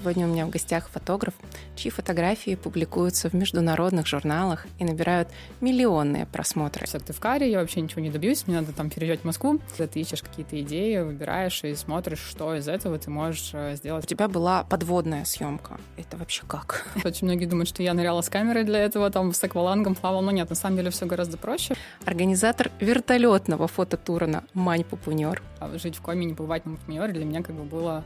[0.00, 1.34] Сегодня у меня в гостях фотограф,
[1.76, 5.28] чьи фотографии публикуются в международных журналах и набирают
[5.60, 6.86] миллионные просмотры.
[6.86, 9.60] В Сыктывкаре я вообще ничего не добьюсь, мне надо там переезжать в Москву.
[9.76, 14.04] Ты ищешь какие-то идеи, выбираешь и смотришь, что из этого ты можешь э, сделать.
[14.04, 15.78] У тебя была подводная съемка.
[15.98, 16.86] Это вообще как?
[17.04, 20.30] Очень многие думают, что я ныряла с камерой для этого, там с аквалангом плавала, но
[20.30, 21.74] нет, на самом деле все гораздо проще.
[22.06, 25.42] Организатор вертолетного фототура на Мань Пупунер.
[25.58, 28.02] А жить в Коме, не побывать на Пупунере для меня как бы было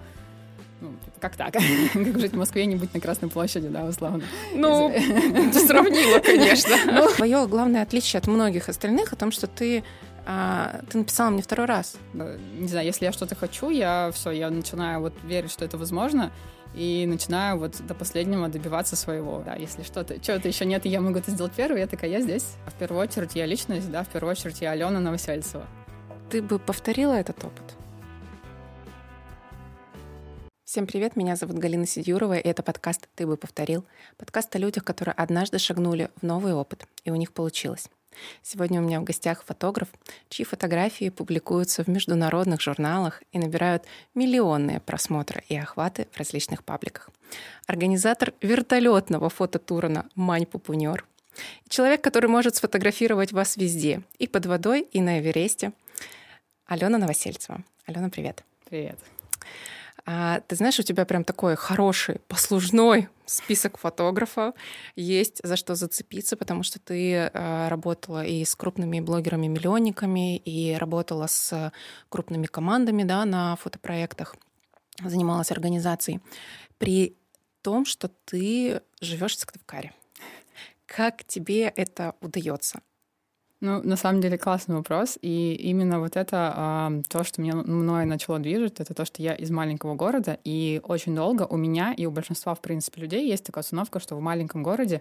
[0.84, 1.54] ну, как так?
[1.92, 4.22] как жить в Москве, не быть на Красной площади, да, условно.
[4.52, 4.90] Ну,
[5.52, 6.76] ты сравнила, конечно.
[6.86, 9.82] Ну, Твое главное отличие от многих остальных о том, что ты
[10.26, 11.96] а, ты написала мне второй раз.
[12.12, 16.30] Не знаю, если я что-то хочу, я все, я начинаю вот верить, что это возможно,
[16.74, 19.42] и начинаю вот до последнего добиваться своего.
[19.44, 22.20] Да, если что-то, чего-то еще нет, и я могу это сделать первым, я такая, я
[22.20, 22.46] здесь.
[22.66, 25.66] В первую очередь я личность, да, в первую очередь я Алена Новосельцева.
[26.30, 27.83] Ты бы повторила этот опыт?
[30.74, 33.84] Всем привет, меня зовут Галина Сидюрова, и это подкаст «Ты бы повторил».
[34.16, 37.88] Подкаст о людях, которые однажды шагнули в новый опыт, и у них получилось.
[38.42, 39.86] Сегодня у меня в гостях фотограф,
[40.30, 43.84] чьи фотографии публикуются в международных журналах и набирают
[44.16, 47.08] миллионные просмотры и охваты в различных пабликах.
[47.68, 51.06] Организатор вертолетного фототура на Мань Пупунер.
[51.68, 55.70] Человек, который может сфотографировать вас везде, и под водой, и на Эвересте.
[56.66, 57.62] Алена Новосельцева.
[57.86, 58.42] Алена, привет.
[58.68, 58.98] Привет.
[60.06, 64.54] А, ты знаешь, у тебя прям такой хороший, послужной список фотографов.
[64.96, 71.26] Есть за что зацепиться, потому что ты а, работала и с крупными блогерами-миллионниками, и работала
[71.26, 71.72] с
[72.10, 74.36] крупными командами да, на фотопроектах,
[75.02, 76.20] занималась организацией.
[76.78, 77.16] При
[77.62, 79.92] том, что ты живешь в Сыктывкаре.
[80.84, 82.82] Как тебе это удается?
[83.60, 88.04] Ну, на самом деле классный вопрос, и именно вот это э, то, что меня, мной
[88.04, 92.04] начало движет, это то, что я из маленького города, и очень долго у меня и
[92.04, 95.00] у большинства, в принципе, людей есть такая установка, что в маленьком городе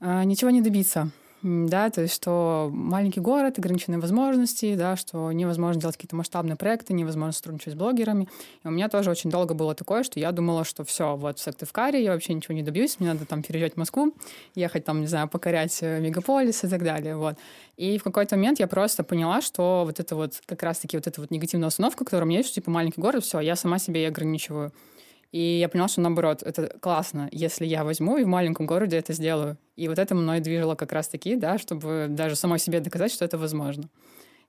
[0.00, 1.10] э, ничего не добиться
[1.44, 6.94] да, то есть что маленький город, ограниченные возможности, да, что невозможно делать какие-то масштабные проекты,
[6.94, 8.30] невозможно сотрудничать с блогерами.
[8.64, 11.42] И у меня тоже очень долго было такое, что я думала, что все, вот в
[11.42, 14.14] Сыктывкаре я вообще ничего не добьюсь, мне надо там переезжать в Москву,
[14.54, 17.34] ехать там, не знаю, покорять э, мегаполис и так далее, вот.
[17.76, 21.20] И в какой-то момент я просто поняла, что вот это вот как раз-таки вот эта
[21.20, 24.04] вот негативная установка, которая у меня есть, что типа маленький город, все, я сама себе
[24.04, 24.72] и ограничиваю.
[25.32, 29.12] И я поняла, что наоборот, это классно, если я возьму и в маленьком городе это
[29.12, 29.56] сделаю.
[29.76, 33.38] И вот это мной движило как раз-таки, да, чтобы даже самой себе доказать, что это
[33.38, 33.88] возможно.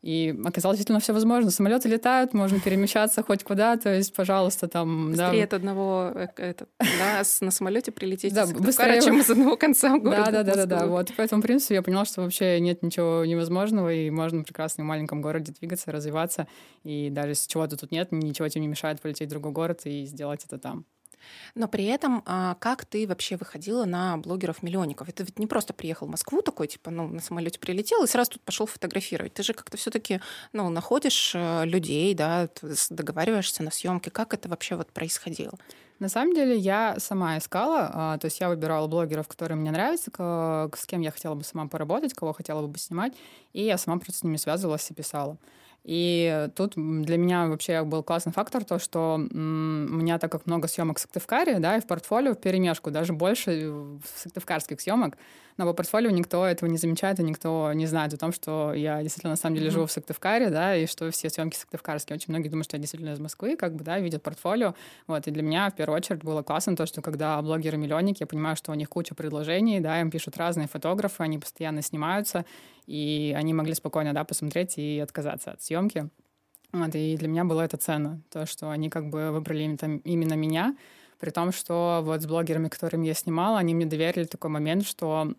[0.06, 1.50] И оказалось, действительно все возможно.
[1.50, 5.10] Самолеты летают, можно перемещаться хоть куда, то есть, пожалуйста, там...
[5.10, 5.44] Быстрее да.
[5.46, 10.32] от одного, э, этот, да, на самолете прилететь да, быстрее, чем из одного конца города.
[10.32, 10.86] Да, да, да, да, да.
[10.86, 14.88] Вот, поэтому, в принципе, я поняла, что вообще нет ничего невозможного, и можно прекрасно в
[14.88, 16.46] маленьком городе двигаться, развиваться,
[16.84, 20.06] и даже если чего-то тут нет, ничего тебе не мешает полететь в другой город и
[20.06, 20.86] сделать это там.
[21.56, 25.10] Но при этом, а, как ты вообще выходила на блогеров-миллионников?
[25.10, 28.32] Это ведь не просто приехал в Москву такой, типа, ну, на самолете прилетел и сразу
[28.32, 29.34] тут пошел фотографировать.
[29.34, 30.22] Ты же как-то все-таки,
[30.54, 32.50] ну, находишь э, людей, да,
[32.90, 34.12] договариваешься на съемке.
[34.12, 35.58] Как это вообще вот происходило?
[36.00, 40.12] На самом деле я сама искала, а, то есть я выбирала блогеров, которые мне нравятся,
[40.76, 43.14] с кем я хотела бы сама поработать, кого хотела бы снимать,
[43.54, 45.38] и я сама просто с ними связывалась и писала.
[45.86, 50.68] И тут для меня вообще был классный фактор то, что у меня так как много
[50.68, 55.16] съемок в Сыктывкаре, да, и в портфолио в перемешку, даже больше сыктывкарских съемок,
[55.58, 59.02] но по портфолио никто этого не замечает, и никто не знает о том, что я
[59.02, 62.16] действительно на самом деле живу в Сыктывкаре, да, и что все съемки сыктывкарские.
[62.16, 64.76] Очень многие думают, что я действительно из Москвы, как бы, да, видят портфолио.
[65.08, 68.56] Вот, и для меня в первую очередь было классно то, что когда блогеры-миллионники, я понимаю,
[68.56, 72.46] что у них куча предложений, да, им пишут разные фотографы, они постоянно снимаются,
[72.86, 76.10] и они могли спокойно, да, посмотреть и отказаться от съемки.
[76.74, 79.64] Вот, и для меня было это ценно, то, что они как бы выбрали
[80.04, 80.76] именно меня,
[81.26, 85.34] при том, что вот с блогерами, которыми я снимала, они мне доверили такой момент, что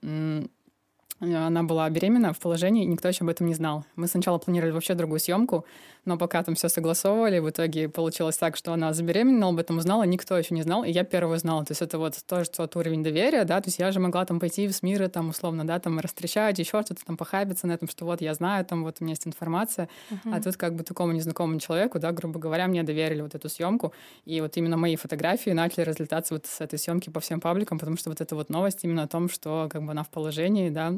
[1.20, 3.84] она была беременна в положении, никто еще об этом не знал.
[3.94, 5.64] Мы сначала планировали вообще другую съемку,
[6.06, 10.05] но пока там все согласовывали, в итоге получилось так, что она забеременела, об этом узнала,
[10.05, 11.65] никто еще не знал, и я первая узнала.
[11.65, 14.41] То есть это вот тоже тот уровень доверия, да, то есть я же могла там
[14.41, 18.04] пойти в мира, там, условно, да, там, растрещать, еще что-то там похабиться на этом, что
[18.04, 20.36] вот я знаю, там, вот у меня есть информация, uh-huh.
[20.36, 23.92] а тут как бы такому незнакомому человеку, да, грубо говоря, мне доверили вот эту съемку,
[24.25, 27.97] и вот именно мои фотографии начали разлетаться вот с этой съемки по всем пабликам, потому
[27.97, 30.95] что вот эта вот новость именно о том, что как бы она в положении, да,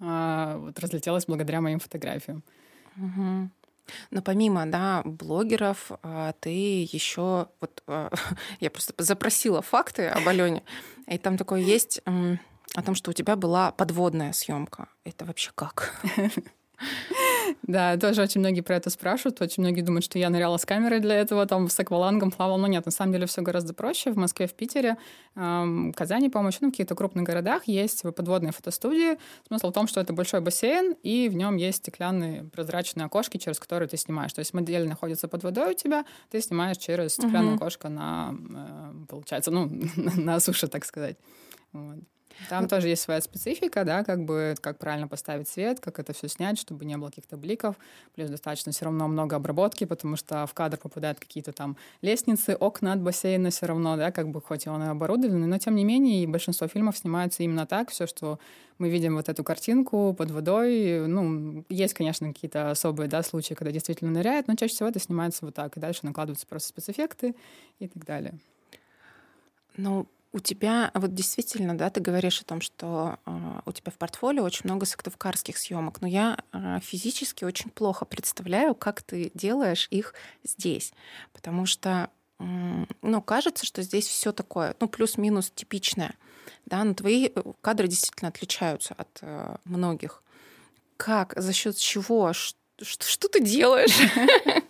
[0.00, 2.42] а, вот разлетелась благодаря моим фотографиям.
[2.96, 3.50] Угу.
[4.10, 8.10] Но помимо да, блогеров, а, ты еще вот а,
[8.60, 10.62] я просто запросила факты об Алене,
[11.06, 14.88] и там такое есть о том, что у тебя была подводная съемка.
[15.04, 15.94] Это вообще как?
[17.62, 19.40] Да, тоже очень многие про это спрашивают.
[19.40, 22.56] Очень многие думают, что я ныряла с камерой для этого, там с аквалангом плавала.
[22.58, 24.10] Но нет, на самом деле все гораздо проще.
[24.10, 24.96] В Москве, в Питере,
[25.34, 29.18] в Казани, по-моему, ну, в каких-то крупных городах есть подводные фотостудии.
[29.46, 33.58] Смысл в том, что это большой бассейн, и в нем есть стеклянные прозрачные окошки, через
[33.58, 34.32] которые ты снимаешь.
[34.32, 37.56] То есть модель находится под водой у тебя, ты снимаешь через стеклянное угу.
[37.56, 41.16] окошко на, э, получается, ну, на суше, так сказать.
[41.72, 41.98] Вот.
[42.48, 46.12] Там ну, тоже есть своя специфика, да, как бы как правильно поставить свет, как это
[46.12, 47.76] все снять, чтобы не было каких-то бликов.
[48.14, 52.92] Плюс достаточно все равно много обработки, потому что в кадр попадают какие-то там лестницы, окна
[52.92, 55.84] от бассейна все равно, да, как бы хоть и он и оборудованный, но тем не
[55.84, 58.38] менее и большинство фильмов снимаются именно так, все, что
[58.78, 61.06] мы видим вот эту картинку под водой.
[61.06, 65.44] Ну, есть, конечно, какие-то особые да, случаи, когда действительно ныряет, но чаще всего это снимается
[65.44, 67.34] вот так, и дальше накладываются просто спецэффекты
[67.78, 68.34] и так далее.
[69.76, 70.06] Ну,
[70.36, 74.44] у тебя, вот действительно, да, ты говоришь о том, что э, у тебя в портфолио
[74.44, 80.12] очень много сыктывкарских съемок, но я э, физически очень плохо представляю, как ты делаешь их
[80.44, 80.92] здесь,
[81.32, 86.14] потому что, ну, кажется, что здесь все такое, ну, плюс-минус типичное,
[86.66, 90.22] да, но твои э, кадры действительно отличаются от э, многих.
[90.98, 93.96] Как, за счет чего, что, что ты делаешь?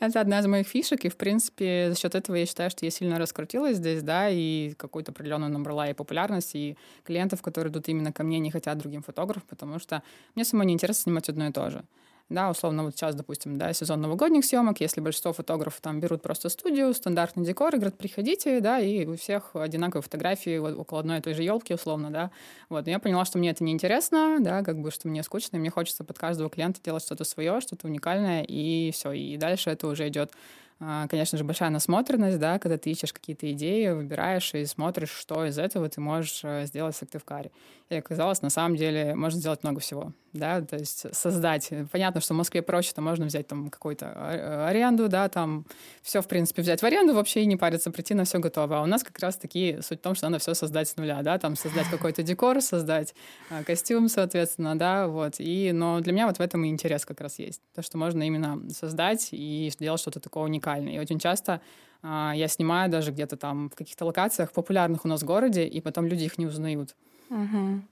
[0.00, 2.90] Это одна из моих фишек, и, в принципе, за счет этого я считаю, что я
[2.90, 8.12] сильно раскрутилась здесь, да, и какую-то определенную набрала и популярность, и клиентов, которые идут именно
[8.12, 10.02] ко мне, не хотят другим фотографам, потому что
[10.34, 11.84] мне самой неинтересно снимать одно и то же.
[12.30, 16.48] Да, условно, вот сейчас, допустим, да, сезон новогодних съемок, если большинство фотографов там берут просто
[16.48, 21.20] студию, стандартный декор, и говорят, приходите, да, и у всех одинаковые фотографии около одной и
[21.20, 22.30] той же елки, условно, да.
[22.70, 25.60] Вот, но я поняла, что мне это неинтересно, да, как бы, что мне скучно, и
[25.60, 29.86] мне хочется под каждого клиента делать что-то свое, что-то уникальное, и все, и дальше это
[29.86, 30.32] уже идет
[30.80, 35.44] а, конечно же, большая насмотренность, да, когда ты ищешь какие-то идеи, выбираешь и смотришь, что
[35.46, 37.52] из этого ты можешь э, сделать в Сыктывкаре.
[37.90, 41.70] И оказалось, на самом деле, можно сделать много всего, да, то есть создать.
[41.90, 45.64] Понятно, что в Москве проще, то можно взять там какую-то а, аренду, да, там
[46.02, 48.80] все, в принципе, взять в аренду вообще и не париться, прийти на все готово.
[48.80, 51.38] А у нас как раз-таки суть в том, что надо все создать с нуля, да,
[51.38, 53.14] там создать какой-то декор, создать
[53.48, 55.36] а, костюм, соответственно, да, вот.
[55.38, 57.62] И, но для меня вот в этом и интерес как раз есть.
[57.72, 60.94] То, что можно именно создать и сделать что-то такое уникальное.
[60.94, 61.60] И очень часто
[62.02, 65.80] а, я снимаю даже где-то там в каких-то локациях популярных у нас в городе, и
[65.80, 66.96] потом люди их не узнают.
[67.30, 67.82] Угу.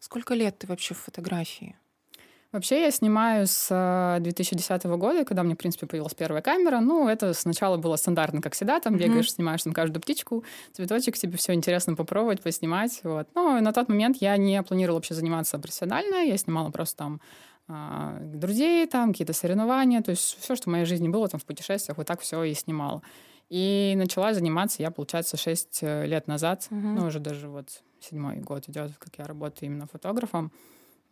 [0.00, 1.76] Сколько лет ты вообще в фотографии?
[2.52, 6.80] Вообще я снимаю с 2010 э, года, когда мне, в принципе, появилась первая камера.
[6.80, 9.34] Ну, это сначала было стандартно, как всегда, там бегаешь, mm-hmm.
[9.34, 13.00] снимаешь там каждую птичку, цветочек, тебе все интересно попробовать, поснимать.
[13.02, 13.28] Вот.
[13.34, 17.20] Но на тот момент я не планировала вообще заниматься профессионально, я снимала просто там
[17.68, 21.44] а, друзей, там какие-то соревнования, то есть все, что в моей жизни было там в
[21.44, 23.02] путешествиях, вот так все и снимала.
[23.48, 26.94] И начала заниматься я, получается, 6 э, лет назад, mm-hmm.
[26.94, 30.52] ну, уже даже вот седьмой год идет, как я работаю именно фотографом.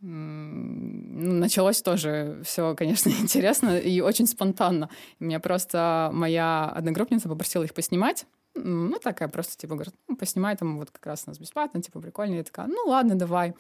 [0.01, 4.91] Ну, началось тоже все, конечно, интересно и очень спонтанно.
[5.19, 8.27] Меня просто моя одногруппница попросила их поснимать.
[8.55, 12.01] Ну, такая просто, типа, говорит, ну, поснимай там вот как раз у нас бесплатно, типа,
[12.01, 12.35] прикольно.
[12.35, 13.55] Я такая, ну, ладно, давай.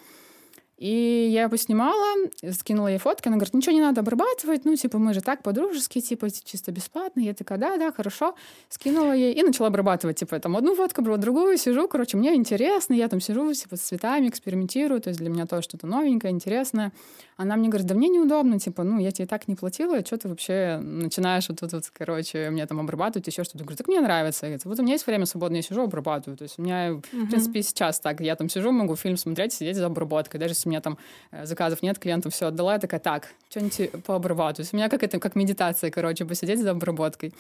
[0.76, 2.16] И я его снимала,
[2.52, 6.00] скинула ей фотки, она говорит, ничего не надо обрабатывать, ну, типа, мы же так по-дружески,
[6.00, 7.20] типа, чисто бесплатно.
[7.20, 8.34] Я такая, да, да, хорошо.
[8.68, 12.94] Скинула ей и начала обрабатывать, типа, там, одну фотку брала, другую, сижу, короче, мне интересно,
[12.94, 16.92] я там сижу, типа, с цветами экспериментирую, то есть для меня тоже что-то новенькое, интересное.
[17.36, 20.28] Она мне говорит, да мне неудобно, типа, ну, я тебе так не платила, что ты
[20.28, 23.64] вообще начинаешь вот тут вот, короче, мне там обрабатывать, еще что-то.
[23.64, 24.46] Говорю, так мне нравится.
[24.46, 26.36] говорит, вот у меня есть время свободное, я сижу, обрабатываю.
[26.36, 27.26] То есть у меня, uh-huh.
[27.26, 30.70] в принципе, сейчас так, я там сижу, могу фильм смотреть, сидеть за обработкой, даже у
[30.70, 30.98] меня там
[31.30, 34.68] э, заказов нет, клиентам все отдала, я такая, так, что-нибудь пообрабатываю.
[34.72, 37.32] У меня как это, как медитация, короче, посидеть за обработкой.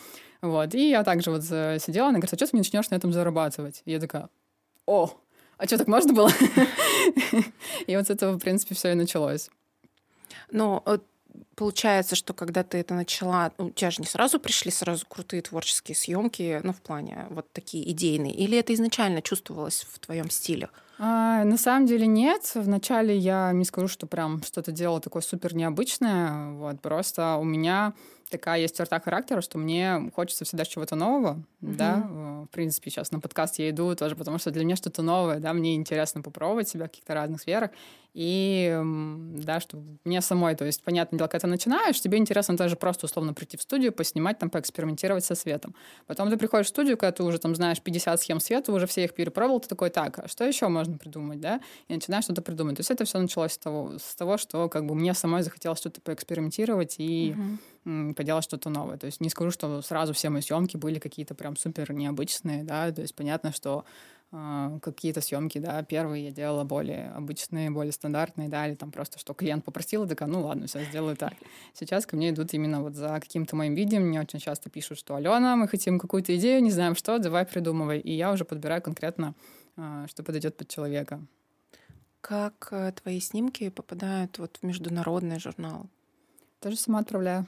[0.42, 0.74] Вот.
[0.74, 3.82] И я также вот сидела, она говорит, а что ты не начнешь на этом зарабатывать?
[3.84, 4.28] И я такая,
[4.86, 5.10] о,
[5.56, 6.30] а что, так можно было?
[7.86, 9.50] И вот с этого, в принципе, все и началось.
[10.52, 10.98] Э,
[11.54, 15.94] получается, что когда ты это начала, у тебя же не сразу пришли сразу крутые творческие
[15.94, 20.68] съемки, ну, в плане вот такие идейные, или это изначально чувствовалось в твоем стиле?
[20.98, 22.52] А, на самом деле нет.
[22.54, 26.52] Вначале я не скажу, что прям что-то делала такое супер необычное.
[26.52, 27.94] Вот, просто у меня
[28.30, 31.74] такая есть черта характера, что мне хочется всегда чего-то нового, mm-hmm.
[31.76, 31.96] да,
[32.44, 35.52] в принципе, сейчас на подкаст я иду тоже, потому что для меня что-то новое, да,
[35.52, 37.70] мне интересно попробовать себя в каких-то разных сферах,
[38.14, 38.80] и,
[39.42, 43.06] да, что мне самой, то есть, понятное дело, когда ты начинаешь, тебе интересно даже просто
[43.06, 45.74] условно прийти в студию, поснимать, там, поэкспериментировать со светом.
[46.06, 49.02] Потом ты приходишь в студию, когда ты уже там знаешь 50 схем света, уже все
[49.04, 51.60] их перепробовал, ты такой, так, а что еще можно придумать, да?
[51.88, 52.76] И начинаешь что-то придумать.
[52.76, 55.80] То есть это все началось с того, с того, что как бы мне самой захотелось
[55.80, 57.58] что-то поэкспериментировать и uh-huh.
[57.84, 58.96] Поделать что-то новое.
[58.96, 62.90] То есть не скажу, что сразу все мои съемки были какие-то прям супер необычные, да,
[62.90, 63.84] то есть понятно, что
[64.32, 69.18] а, какие-то съемки, да, первые я делала более обычные, более стандартные, да, или там просто,
[69.18, 71.34] что клиент попросил, и такая, ну ладно, все, сделаю так.
[71.72, 75.14] Сейчас ко мне идут именно вот за каким-то моим видео, мне очень часто пишут, что
[75.14, 78.00] Алена, мы хотим какую-то идею, не знаем что, давай придумывай.
[78.00, 79.34] И я уже подбираю конкретно,
[79.76, 81.20] а, что подойдет под человека.
[82.20, 85.86] Как э, твои снимки попадают вот в международный журнал?
[86.58, 87.46] Тоже сама отправляю.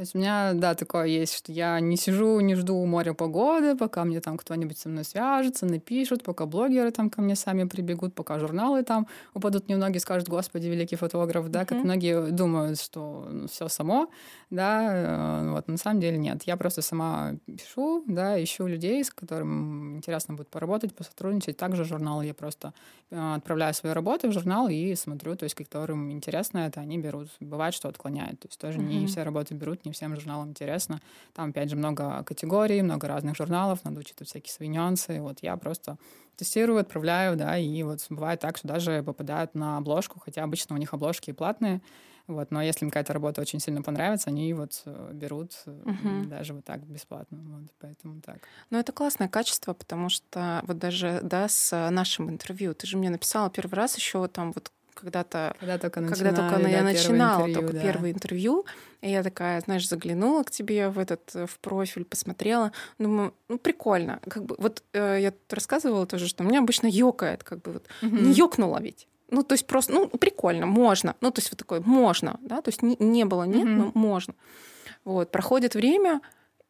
[0.00, 3.76] То есть у меня, да, такое есть, что я не сижу, не жду моря погоды,
[3.76, 8.14] пока мне там кто-нибудь со мной свяжется, напишут, пока блогеры там ко мне сами прибегут,
[8.14, 11.66] пока журналы там упадут немногие, скажут, господи, великий фотограф, да, mm-hmm.
[11.66, 14.08] как многие думают, что ну, все само,
[14.48, 16.44] да, э, вот, на самом деле нет.
[16.44, 21.58] Я просто сама пишу, да, ищу людей, с которыми интересно будет поработать, посотрудничать.
[21.58, 22.72] Также журнал я просто
[23.10, 27.28] э, отправляю свои работы в журнал и смотрю, то есть, которым интересно это, они берут.
[27.38, 28.40] Бывает, что отклоняют.
[28.40, 29.00] То есть тоже mm-hmm.
[29.00, 31.00] не все работы берут, не всем журналам интересно.
[31.32, 35.20] Там, опять же, много категорий, много разных журналов, надо учитывать всякие свои нюансы.
[35.20, 35.98] Вот я просто
[36.36, 40.78] тестирую, отправляю, да, и вот бывает так, что даже попадают на обложку, хотя обычно у
[40.78, 41.82] них обложки платные,
[42.30, 46.26] вот, но если им какая-то работа очень сильно понравится, они вот э, берут угу.
[46.26, 47.38] даже вот так бесплатно.
[47.42, 48.38] Вот, поэтому так.
[48.70, 53.10] Ну, это классное качество, потому что вот даже, да, с нашим интервью, ты же мне
[53.10, 54.70] написала первый раз еще там вот
[55.00, 57.80] когда-то, когда только, когда только да, я начинала интервью, только да.
[57.80, 58.66] первое интервью,
[59.00, 64.20] и я такая, знаешь, заглянула к тебе в этот в профиль, посмотрела, думаю, ну прикольно,
[64.28, 67.72] как бы вот э, я тут рассказывала тоже, что у меня обычно ёкает, как бы
[67.72, 68.16] вот угу.
[68.16, 69.06] не ёкнула ведь.
[69.30, 71.14] Ну, то есть просто, ну, прикольно, можно.
[71.20, 73.92] Ну, то есть вот такое, можно, да, то есть не, не было, нет, mm но
[73.94, 74.34] можно.
[75.04, 76.20] Вот, проходит время,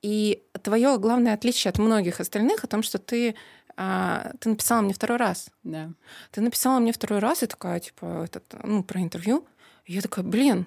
[0.03, 3.35] и твое главное отличие от многих остальных о том, что ты
[3.83, 5.49] а, ты написала мне второй раз.
[5.65, 5.91] Да.
[6.33, 9.47] Ты написала мне второй раз и такая, типа, этот, ну, про интервью.
[9.87, 10.67] И я такая, блин,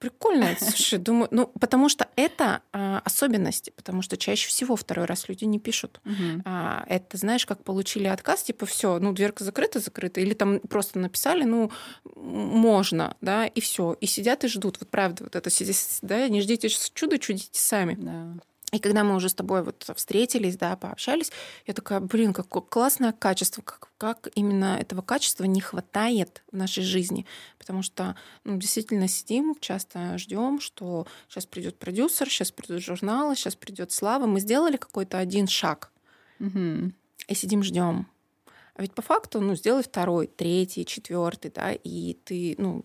[0.00, 5.28] Прикольно, слушай, думаю, ну, потому что это а, особенности, потому что чаще всего второй раз
[5.28, 6.00] люди не пишут.
[6.04, 6.42] Угу.
[6.44, 10.98] А, это, знаешь, как получили отказ, типа, все, ну, дверка закрыта, закрыта, или там просто
[10.98, 11.70] написали, ну,
[12.16, 16.40] можно, да, и все, и сидят и ждут, вот правда, вот это сидите, да, не
[16.40, 17.94] ждите чудо, чудите сами.
[17.94, 18.34] Да.
[18.70, 21.32] И когда мы уже с тобой вот встретились, да, пообщались,
[21.66, 26.82] я такая, блин, какое классное качество, как, как именно этого качества не хватает в нашей
[26.82, 27.24] жизни.
[27.58, 33.54] Потому что ну, действительно сидим, часто ждем, что сейчас придет продюсер, сейчас придут журналы, сейчас
[33.54, 34.26] придет слава.
[34.26, 35.90] Мы сделали какой-то один шаг.
[36.38, 36.92] Угу.
[37.28, 38.06] И сидим, ждем.
[38.78, 42.84] А ведь по факту, ну, сделай второй, третий, четвертый, да, и ты, ну,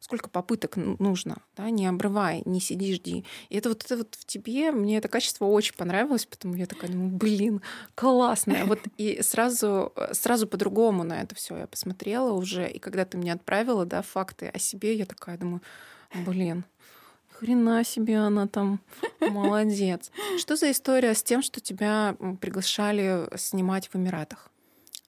[0.00, 3.26] сколько попыток нужно, да, не обрывай, не сиди, жди.
[3.50, 6.90] И это вот это вот в тебе, мне это качество очень понравилось, потому я такая
[6.90, 7.60] думаю, блин,
[7.94, 8.64] классное.
[8.64, 13.34] Вот и сразу, сразу по-другому на это все я посмотрела уже, и когда ты мне
[13.34, 15.60] отправила, да, факты о себе, я такая думаю,
[16.24, 16.64] блин,
[17.28, 18.80] хрена себе она там,
[19.20, 20.10] молодец.
[20.38, 24.50] Что за история с тем, что тебя приглашали снимать в Эмиратах?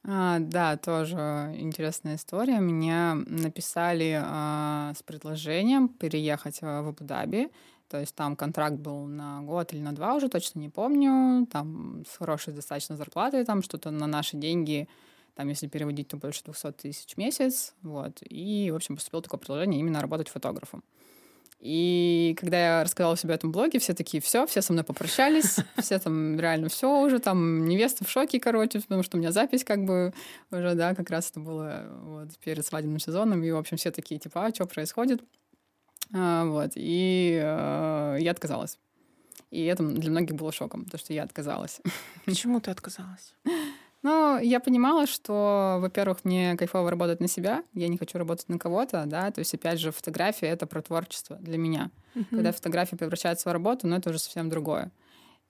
[0.02, 2.58] А, да, тоже интересная история.
[2.58, 7.50] Меня написали а, с предложением переехать а, в Абу-Даби.
[7.88, 11.46] То есть там контракт был на год или на два, уже точно не помню.
[11.46, 14.88] Там с хорошей достаточно зарплатой, там что-то на наши деньги,
[15.34, 17.74] там если переводить, то больше 200 тысяч в месяц.
[17.82, 18.22] Вот.
[18.22, 20.84] И, в общем, поступило такое предложение именно работать фотографом.
[21.60, 25.98] И когда я рассказала себе этом блоге, все такие, все, все со мной попрощались, все
[25.98, 29.84] там реально все уже, там невеста в шоке, короче, потому что у меня запись как
[29.84, 30.14] бы
[30.50, 34.18] уже, да, как раз это было вот перед свадебным сезоном, и, в общем, все такие,
[34.18, 35.22] типа, а, что происходит?
[36.14, 38.78] А, вот, и а, я отказалась.
[39.50, 41.80] И это для многих было шоком, потому что я отказалась.
[42.24, 43.34] Почему ты отказалась?
[44.02, 48.58] Ну, я понимала, что, во-первых, мне кайфово работать на себя, я не хочу работать на
[48.58, 51.90] кого-то, да, то есть, опять же, фотография— это про творчество для меня.
[52.14, 52.24] Uh-huh.
[52.30, 54.90] Когда фотография превращается в работу, ну, это уже совсем другое.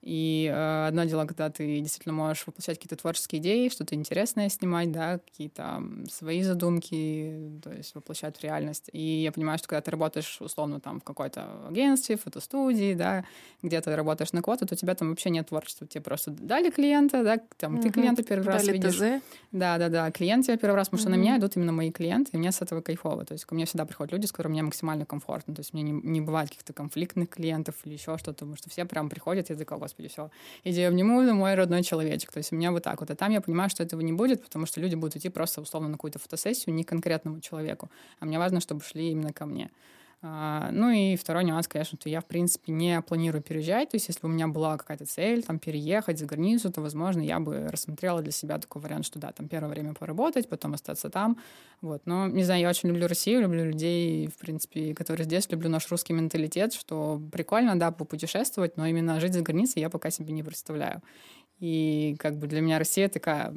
[0.02, 4.90] И э, одно дело, когда ты действительно можешь воплощать какие-то творческие идеи, что-то интересное снимать,
[4.90, 8.88] да, какие-то свои задумки, то есть воплощать в реальность.
[8.92, 13.24] И я понимаю, что когда ты работаешь условно там в какой-то агентстве, фотостудии, да,
[13.62, 15.86] где ты работаешь на квоту, то у тебя там вообще нет творчества.
[15.86, 17.82] Тебе просто дали клиента, да, там угу.
[17.82, 18.96] ты клиента первый дали раз видишь.
[18.96, 19.22] ТЗ.
[19.52, 21.02] Да, да, да, клиент тебя первый раз, потому угу.
[21.02, 23.26] что на меня идут именно мои клиенты, и мне с этого кайфово.
[23.26, 25.54] То есть ко мне всегда приходят люди, с которыми мне максимально комфортно.
[25.54, 28.86] То есть мне не, не бывает каких-то конфликтных клиентов или еще что-то, потому что все
[28.86, 30.30] прям приходят, и такой, господи, все,
[30.64, 32.32] иди обниму, это мой родной человечек.
[32.32, 33.10] То есть у меня вот так вот.
[33.10, 35.88] А там я понимаю, что этого не будет, потому что люди будут идти просто условно
[35.88, 37.90] на какую-то фотосессию не конкретному человеку.
[38.20, 39.70] А мне важно, чтобы шли именно ко мне.
[40.22, 43.90] А, ну и второй нюанс, конечно, что я, в принципе, не планирую переезжать.
[43.90, 47.22] То есть если бы у меня была какая-то цель, там, переехать за границу, то, возможно,
[47.22, 51.08] я бы рассмотрела для себя такой вариант, что да, там, первое время поработать, потом остаться
[51.08, 51.38] там.
[51.80, 52.02] Вот.
[52.04, 55.90] Но, не знаю, я очень люблю Россию, люблю людей, в принципе, которые здесь, люблю наш
[55.90, 60.42] русский менталитет, что прикольно, да, попутешествовать, но именно жить за границей я пока себе не
[60.42, 61.02] представляю.
[61.60, 63.54] И как бы для меня Россия такая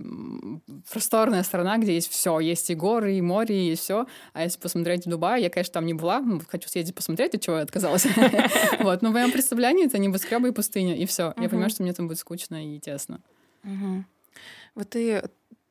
[0.91, 4.05] просторная страна, где есть все, есть и горы, и море, и все.
[4.33, 7.57] А если посмотреть в Дубай, я, конечно, там не была, хочу съездить посмотреть, от чего
[7.57, 8.05] я отказалась.
[8.79, 11.33] Вот, но в моем представлении это небоскребы и пустыня, и все.
[11.37, 13.21] Я понимаю, что мне там будет скучно и тесно.
[14.75, 15.23] Вот ты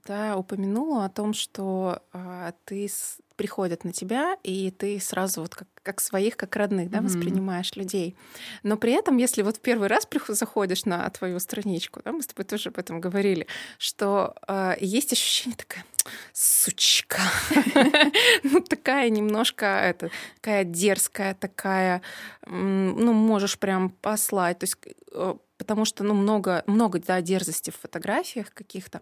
[0.06, 3.18] да, упомянула о том, что а, ты с...
[3.36, 7.04] приходят на тебя, и ты сразу вот как, как своих, как родных, да, mm-hmm.
[7.04, 8.16] воспринимаешь людей.
[8.62, 12.26] Но при этом, если вот в первый раз заходишь на твою страничку, да, мы с
[12.26, 13.46] тобой тоже об этом говорили,
[13.78, 15.84] что а, есть ощущение такое
[16.32, 17.20] сучка.
[18.42, 22.02] ну, такая немножко, это, такая дерзкая, такая,
[22.46, 24.58] ну, можешь прям послать.
[24.58, 24.76] То есть
[25.12, 29.00] э, потому что, ну, много, много, да, дерзости в фотографиях каких-то.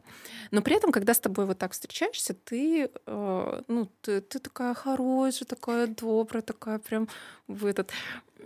[0.50, 4.74] Но при этом, когда с тобой вот так встречаешься, ты, э, ну, ты, ты такая
[4.74, 7.08] хорошая, такая добрая, такая прям
[7.48, 7.90] в этот...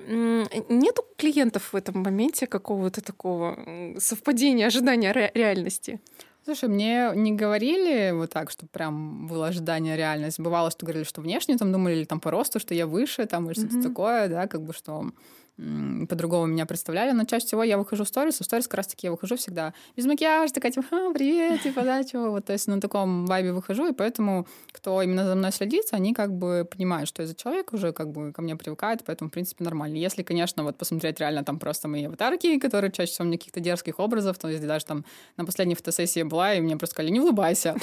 [0.09, 3.59] Нету клиентов в этом моменте какого-то такого
[3.99, 6.01] совпадения, ожидания ре- реальности?
[6.45, 10.39] Слушай, мне не говорили вот так, что прям было ожидание реальность.
[10.39, 13.51] Бывало, что говорили, что внешне там думали, или там по росту, что я выше, там,
[13.51, 13.71] или mm-hmm.
[13.71, 15.11] что-то такое, да, как бы что
[15.57, 19.13] по-другому меня представляли, но чаще всего я выхожу в сторис, в сторис как раз-таки я
[19.13, 22.81] выхожу всегда без макияжа, такая типа, а, привет, типа, да, чего, вот, то есть на
[22.81, 27.23] таком вайбе выхожу, и поэтому, кто именно за мной следит, они как бы понимают, что
[27.23, 29.97] я за человек уже как бы ко мне привыкает, поэтому, в принципе, нормально.
[29.97, 34.01] Если, конечно, вот посмотреть реально там просто мои аватарки, которые чаще всего мне каких-то дерзких
[34.01, 35.05] образов, то есть даже там
[35.37, 37.77] на последней фотосессии была, и мне просто сказали, не улыбайся.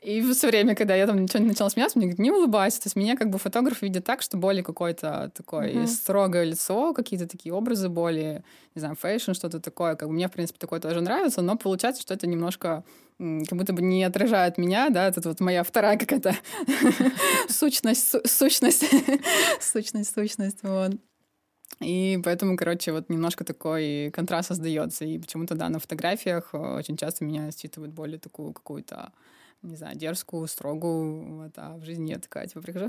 [0.00, 2.80] И все время, когда я там ничего не начала смеяться, мне говорят, не улыбайся.
[2.80, 5.86] То есть меня как бы фотограф видит так, что более какое-то такое mm-hmm.
[5.88, 8.44] строгое лицо, какие-то такие образы более,
[8.76, 9.96] не знаю, fashion, что-то такое.
[9.96, 12.84] Как бы мне, в принципе, такое тоже нравится, но получается, что это немножко
[13.18, 16.36] как будто бы не отражает меня, да, это вот моя вторая какая-то
[17.48, 18.84] сущность, сущность,
[19.60, 20.92] сущность, сущность, вот.
[21.80, 25.04] И поэтому, короче, вот немножко такой контраст создается.
[25.04, 29.12] И почему-то, да, на фотографиях очень часто меня считывают более такую какую-то
[29.62, 32.88] не знаю, дерзкую, строгую, вот, а в жизни я такая, типа, прихожу,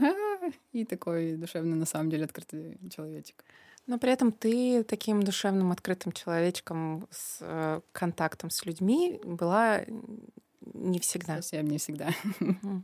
[0.71, 3.43] и такой душевный, на самом деле, открытый человечек.
[3.87, 9.81] Но при этом ты таким душевным, открытым человечком с э, контактом с людьми была
[10.73, 11.37] не всегда.
[11.37, 12.09] Совсем не всегда.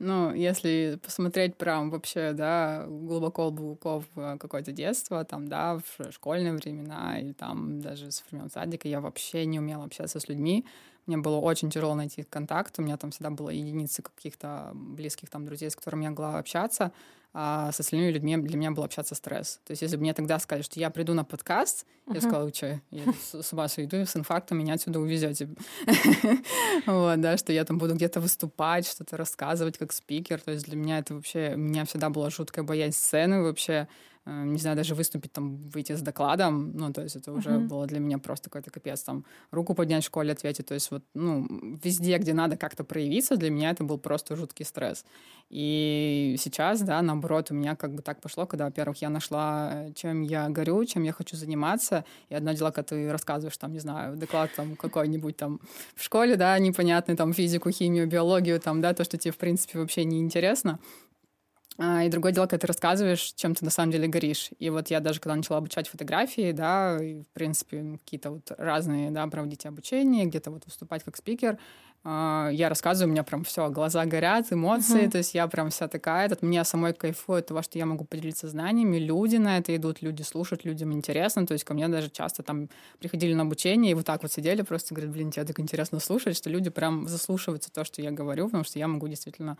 [0.00, 7.18] Ну, если посмотреть прям вообще, да, глубоко-глубоко в какое-то детство, там, да, в школьные времена
[7.20, 10.64] или там даже с времен садика, я вообще не умела общаться с людьми.
[11.08, 12.78] Мне было очень тяжело найти контакт.
[12.78, 16.92] У меня там всегда было единицы каких-то близких там друзей, с которыми я могла общаться.
[17.34, 19.60] А с остальными людьми для меня был общаться стресс.
[19.64, 22.14] То есть если бы мне тогда сказали, что я приду на подкаст, uh-huh.
[22.14, 23.04] я сказала, что я
[23.42, 25.48] с ума сойду, с инфарктом меня отсюда увезете.
[26.86, 30.40] вот, да, что я там буду где-то выступать, что-то рассказывать как спикер.
[30.40, 31.52] То есть для меня это вообще...
[31.54, 33.88] У меня всегда была жуткая боязнь сцены вообще.
[34.28, 37.66] Э, не знаю, даже выступить, там, выйти с докладом, ну, то есть это уже uh-huh.
[37.66, 41.02] было для меня просто какой-то капец, там, руку поднять в школе, ответить, то есть вот,
[41.14, 41.46] ну,
[41.82, 45.04] везде, где надо как-то проявиться, для меня это был просто жуткий стресс.
[45.48, 50.20] И сейчас, да, наоборот, у меня как бы так пошло, когда, во-первых, я нашла, чем
[50.20, 54.16] я горю, чем я хочу заниматься, и одно дело, когда ты рассказываешь, там, не знаю,
[54.16, 55.60] доклад там какой-нибудь там
[55.94, 59.78] в школе, да, непонятный, там, физику, химию, биологию, там, да, то, что тебе, в принципе,
[59.78, 60.78] вообще не интересно,
[62.04, 64.50] и другое дело, когда ты рассказываешь, чем ты на самом деле горишь.
[64.58, 69.12] И вот я даже когда начала обучать фотографии, да, и, в принципе, какие-то вот разные,
[69.12, 71.58] да, проводить обучение, где-то вот выступать как спикер, а,
[72.10, 75.10] я рассказываю, у меня прям все, глаза горят, эмоции, uh-huh.
[75.10, 78.48] то есть я прям вся такая, этот, мне самой кайфует того, что я могу поделиться
[78.48, 82.42] знаниями, люди на это идут, люди слушают, людям интересно, то есть ко мне даже часто
[82.42, 82.68] там
[82.98, 86.36] приходили на обучение и вот так вот сидели, просто говорят, блин, тебе так интересно слушать,
[86.36, 89.58] что люди прям заслушиваются то, что я говорю, потому что я могу действительно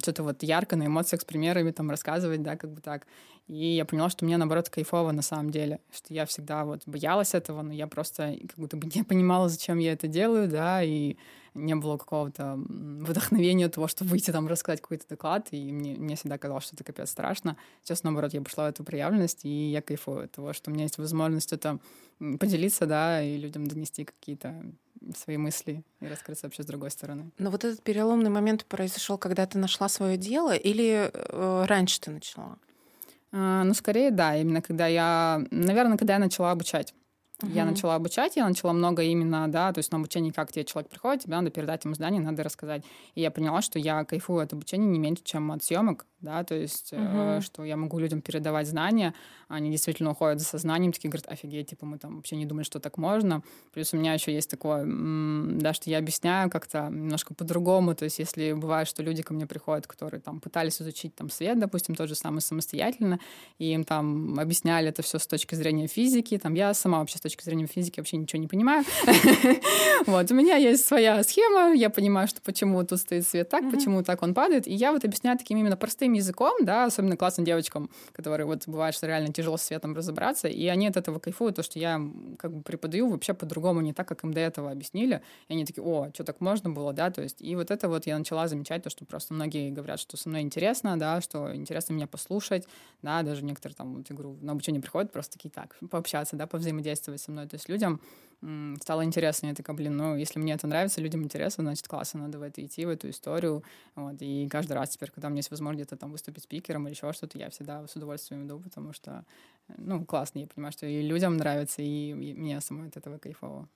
[0.00, 3.06] что-то вот ярко на эмоциях с примерами там рассказывать, да, как бы так.
[3.46, 7.34] И я поняла, что мне, наоборот, кайфово на самом деле, что я всегда вот боялась
[7.34, 11.16] этого, но я просто как будто бы не понимала, зачем я это делаю, да, и
[11.54, 16.38] не было какого-то вдохновения того, чтобы выйти там рассказать какой-то доклад, и мне, мне всегда
[16.38, 17.56] казалось, что это капец страшно.
[17.82, 20.84] Сейчас, наоборот, я пошла в эту проявленность, и я кайфую от того, что у меня
[20.84, 21.78] есть возможность это
[22.18, 24.64] поделиться, да, и людям донести какие-то
[25.16, 27.30] свои мысли и раскрыться вообще с другой стороны.
[27.38, 32.10] Но вот этот переломный момент произошел, когда ты нашла свое дело, или э, раньше ты
[32.10, 32.56] начала?
[33.32, 36.94] А, ну, скорее, да, именно когда я, наверное, когда я начала обучать.
[37.42, 37.52] Угу.
[37.52, 40.90] Я начала обучать, я начала много именно, да, то есть на обучении, как тебе человек
[40.90, 42.84] приходит, тебе надо передать ему знания, надо рассказать.
[43.14, 46.06] И я поняла, что я кайфую от обучения не меньше, чем от съемок.
[46.24, 47.40] Да, то есть, uh-huh.
[47.40, 49.14] что я могу людям передавать знания,
[49.48, 52.80] они действительно уходят за сознанием, такие говорят, офигеть, типа мы там вообще не думали, что
[52.80, 53.42] так можно.
[53.72, 58.18] Плюс у меня еще есть такое, да, что я объясняю как-то немножко по-другому, то есть
[58.18, 62.08] если бывает, что люди ко мне приходят, которые там пытались изучить там свет, допустим, тот
[62.08, 63.20] же самый самостоятельно,
[63.58, 67.20] и им там объясняли это все с точки зрения физики, там я сама вообще с
[67.20, 68.84] точки зрения физики вообще ничего не понимаю.
[70.06, 74.02] Вот, у меня есть своя схема, я понимаю, что почему тут стоит свет так, почему
[74.02, 77.90] так он падает, и я вот объясняю таким именно простым языком, да, особенно классным девочкам,
[78.12, 81.62] которые вот бывает, что реально тяжело с светом разобраться, и они от этого кайфуют, то,
[81.62, 82.00] что я
[82.38, 85.84] как бы преподаю вообще по-другому, не так, как им до этого объяснили, и они такие,
[85.84, 88.82] о, что так можно было, да, то есть, и вот это вот я начала замечать,
[88.82, 92.66] то, что просто многие говорят, что со мной интересно, да, что интересно меня послушать,
[93.02, 97.20] да, даже некоторые там, вот, говорю, на обучение приходят просто такие так, пообщаться, да, повзаимодействовать
[97.20, 98.00] со мной, то есть людям
[98.80, 99.48] стало интересно.
[99.48, 102.64] Я такая, блин, ну, если мне это нравится, людям интересно, значит, классно, надо в это
[102.64, 103.62] идти, в эту историю.
[103.94, 104.16] Вот.
[104.20, 107.12] И каждый раз теперь, когда у меня есть возможность где-то там выступить спикером или еще
[107.12, 109.24] что-то, я всегда с удовольствием иду, потому что,
[109.76, 113.68] ну, классно, я понимаю, что и людям нравится, и, и мне самой от этого кайфово.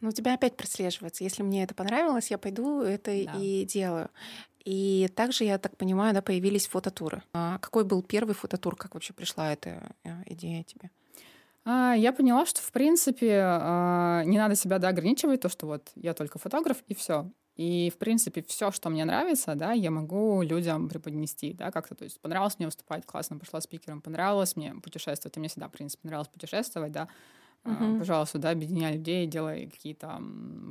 [0.00, 1.24] Ну, у тебя опять прослеживается.
[1.24, 3.34] Если мне это понравилось, я пойду это да.
[3.36, 4.08] и делаю.
[4.64, 7.22] И также, я так понимаю, да, появились фототуры.
[7.32, 8.76] А какой был первый фототур?
[8.76, 10.90] Как вообще пришла эта э, идея тебе?
[11.64, 15.90] А, я поняла, что, в принципе, а, не надо себя да, ограничивать, то, что вот
[15.94, 17.30] я только фотограф, и все.
[17.56, 21.94] И, в принципе, все, что мне нравится, да, я могу людям преподнести, да, как-то.
[21.94, 25.36] То есть понравилось мне выступать, классно, пошла спикером, понравилось мне путешествовать.
[25.36, 27.08] И мне всегда, в принципе, нравилось путешествовать, да.
[27.62, 27.98] Uh-huh.
[27.98, 30.22] Пожалуйста, да, объединяй людей, делай какие-то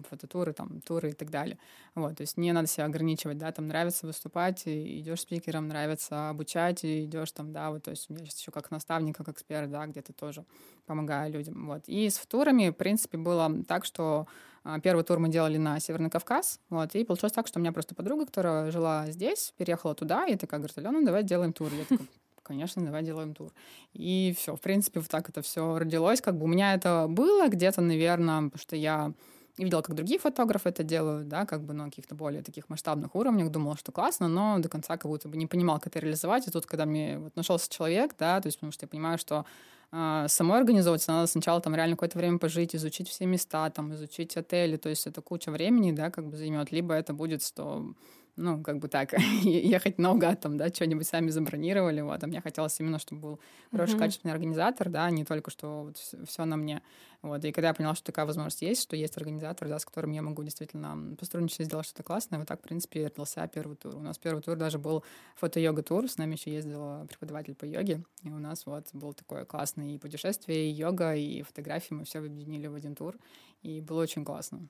[0.10, 1.60] фототуры, там, туры и так далее.
[1.94, 6.84] Вот, то есть не надо себя ограничивать, да, там нравится выступать, идешь спикером, нравится обучать,
[6.84, 9.86] идешь там, да, вот, то есть у меня сейчас еще как наставник, как эксперт, да,
[9.86, 10.46] где-то тоже
[10.88, 11.84] помогаю людям, вот.
[11.86, 14.26] И с турами, в принципе, было так, что
[14.64, 17.72] а, Первый тур мы делали на Северный Кавказ, вот, и получилось так, что у меня
[17.72, 21.72] просто подруга, которая жила здесь, переехала туда, и такая говорит, Алена, давай сделаем тур.
[21.72, 22.08] Я такая,
[22.50, 23.52] конечно, давай делаем тур.
[23.94, 26.20] И все, в принципе, вот так это все родилось.
[26.20, 29.14] Как бы у меня это было где-то, наверное, потому что я
[29.58, 33.52] видела, как другие фотографы это делают, да, как бы на каких-то более таких масштабных уровнях,
[33.52, 36.48] думала, что классно, но до конца как будто бы не понимал, как это реализовать.
[36.48, 39.46] И тут, когда мне вот нашелся человек, да, то есть потому что я понимаю, что
[39.92, 44.36] э, самой организовываться надо сначала там реально какое-то время пожить, изучить все места, там, изучить
[44.38, 47.94] отели, то есть это куча времени, да, как бы займет, либо это будет, что
[48.40, 52.80] ну, как бы так, ехать наугад там, да, что-нибудь сами забронировали, вот, а мне хотелось
[52.80, 53.40] именно, чтобы был
[53.72, 54.00] хороший, mm-hmm.
[54.00, 56.82] качественный организатор, да, не только, что вот все на мне,
[57.22, 60.12] вот, и когда я поняла, что такая возможность есть, что есть организатор, да, с которым
[60.12, 63.96] я могу действительно поструничать, сделать что-то классное, вот так, в принципе, родился первый тур.
[63.96, 65.04] У нас первый тур даже был
[65.36, 69.96] фото-йога-тур, с нами еще ездил преподаватель по йоге, и у нас вот был такое классное
[69.96, 73.18] и путешествие, и йога, и фотографии, мы все объединили в один тур,
[73.62, 74.68] и было очень классно.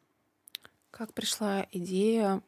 [0.92, 2.42] Как пришла идея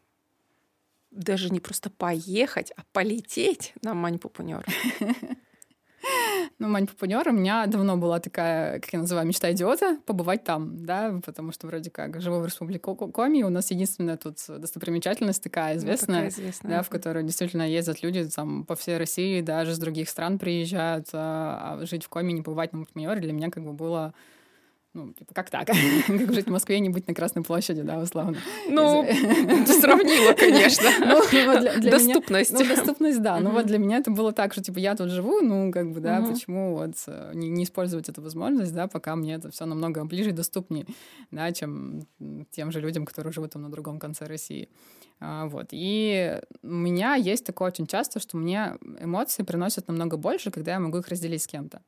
[1.11, 4.65] даже не просто поехать, а полететь на Мань-Пупунёр.
[6.57, 11.19] Ну, Мань-Пупунёр у меня давно была такая, как я называю, мечта идиота, побывать там, да,
[11.23, 16.23] потому что вроде как живу в республике Коми, у нас единственная тут достопримечательность такая известная,
[16.23, 16.71] ну, такая известная.
[16.71, 21.07] да, в которую действительно ездят люди там по всей России, даже с других стран приезжают,
[21.13, 24.13] а, а жить в Коми, не побывать на Мань-Пупунёре для меня как бы было
[24.93, 25.67] ну, типа, как так?
[26.07, 28.37] как жить в Москве не быть на Красной площади, да, условно.
[28.69, 29.05] Ну,
[29.65, 30.89] ты сравнила, конечно.
[31.01, 32.51] Ну, доступность.
[32.51, 33.39] Ну, доступность, да.
[33.39, 35.99] Ну, вот для меня это было так, что, типа, я тут живу, ну, как бы,
[35.99, 40.29] да, почему вот э, не использовать эту возможность, да, пока мне это все намного ближе
[40.29, 40.85] и доступнее,
[41.31, 42.07] да, чем
[42.51, 44.69] тем же людям, которые живут там на другом конце России.
[45.19, 45.67] А, вот.
[45.71, 50.79] И у меня есть такое очень часто, что мне эмоции приносят намного больше, когда я
[50.79, 51.81] могу их разделить с кем-то.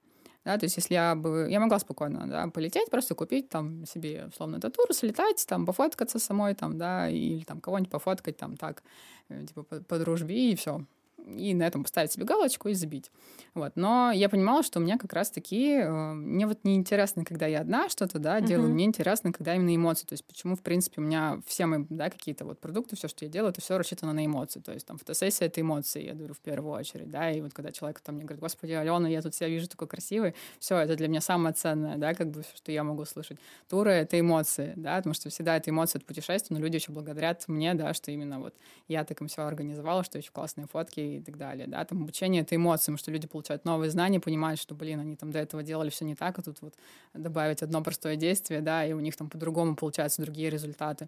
[0.45, 1.47] Да, то есть если я бы...
[1.49, 6.19] Я могла спокойно да, полететь, просто купить там себе, условно, эту тур, слетать, там, пофоткаться
[6.19, 8.83] самой, там, да, или там кого-нибудь пофоткать, там, так,
[9.29, 10.85] э, типа, по, по дружбе, и все
[11.25, 13.11] и на этом поставить себе галочку и забить.
[13.53, 13.73] Вот.
[13.75, 15.75] Но я понимала, что у меня как раз-таки...
[15.75, 18.45] Э, мне вот не интересно, когда я одна что-то да, uh-huh.
[18.45, 20.05] делаю, мне интересно, когда именно эмоции.
[20.05, 23.25] То есть почему, в принципе, у меня все мои да, какие-то вот продукты, все, что
[23.25, 24.59] я делаю, это все рассчитано на эмоции.
[24.59, 27.09] То есть там фотосессия— это эмоции, я говорю, в первую очередь.
[27.09, 27.31] Да?
[27.31, 30.35] И вот когда человек там мне говорит, господи, Алена, я тут себя вижу такой красивый,
[30.59, 33.37] все, это для меня самое ценное, да, как бы, что я могу слышать.
[33.69, 37.47] Туры— это эмоции, да, потому что всегда это эмоции от путешествия, но люди еще благодарят
[37.47, 38.55] мне, да, что именно вот
[38.87, 42.41] я так им все организовала, что еще классные фотки и так далее, да, там обучение—
[42.43, 45.89] это эмоциям, что люди получают новые знания, понимают, что, блин, они там до этого делали
[45.89, 46.73] все не так, а тут вот
[47.13, 51.07] добавить одно простое действие, да, и у них там по-другому получаются другие результаты.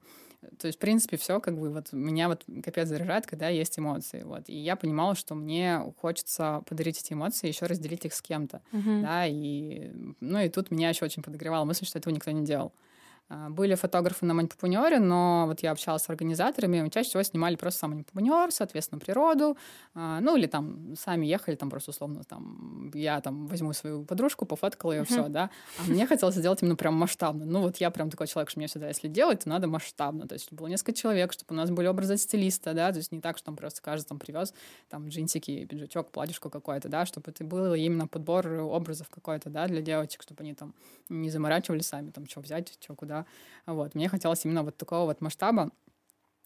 [0.60, 4.24] То есть, в принципе, все как бы вот меня вот капец заряжает, когда есть эмоции,
[4.24, 4.44] вот.
[4.48, 9.02] И я понимала, что мне хочется подарить эти эмоции, еще разделить их с кем-то, uh-huh.
[9.02, 12.72] да, и, ну, и тут меня еще очень подогревала мысль, что этого никто не делал.
[13.28, 17.80] А, были фотографы на манипупунере, но вот я общалась с организаторами, чаще всего снимали просто
[17.80, 19.58] сам манипупунер, соответственно, природу,
[19.96, 24.46] а, ну или там сами ехали, там просто условно там я там возьму свою подружку,
[24.46, 25.50] пофоткала ее, все, да.
[25.80, 27.46] А мне хотелось сделать именно прям масштабно.
[27.46, 30.28] Ну вот я прям такой человек, что мне всегда, если делать, то надо масштабно.
[30.28, 33.22] То есть было несколько человек, чтобы у нас были образы стилиста, да, то есть не
[33.22, 34.54] так, что там просто каждый там привез
[34.88, 39.82] там джинсики, пиджачок, платьишко какое-то, да, чтобы это было именно подбор образов какой-то, да, для
[39.82, 40.76] девочек, чтобы они там
[41.10, 43.74] не заморачивали сами, там, что взять, что куда да.
[43.74, 43.96] Вот.
[43.96, 45.72] Мне хотелось именно вот такого вот масштаба.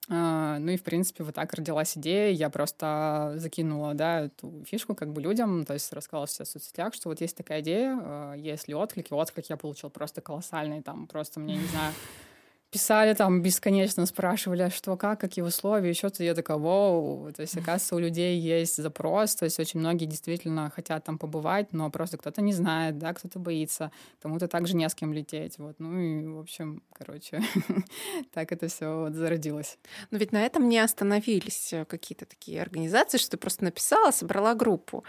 [0.09, 2.31] Uh, ну и, в принципе, вот так родилась идея.
[2.31, 7.09] Я просто закинула, да, эту фишку как бы людям, то есть рассказала в соцсетях, что
[7.09, 11.05] вот есть такая идея, uh, есть ли отклик, и отклик я получил просто колоссальный, там
[11.05, 11.93] просто мне, не знаю,
[12.71, 17.55] писали там бесконечно, спрашивали, а что, как, какие условия, еще-то я такая, вау, то есть,
[17.55, 22.17] оказывается, у людей есть запрос, то есть очень многие действительно хотят там побывать, но просто
[22.17, 26.27] кто-то не знает, да, кто-то боится, кому-то также не с кем лететь, вот, ну и,
[26.27, 27.41] в общем, короче,
[28.33, 29.77] так это все вот зародилось.
[30.11, 34.53] Но ведь на этом не остановились э, какие-то такие организации, что ты просто написала, собрала
[34.53, 35.03] группу.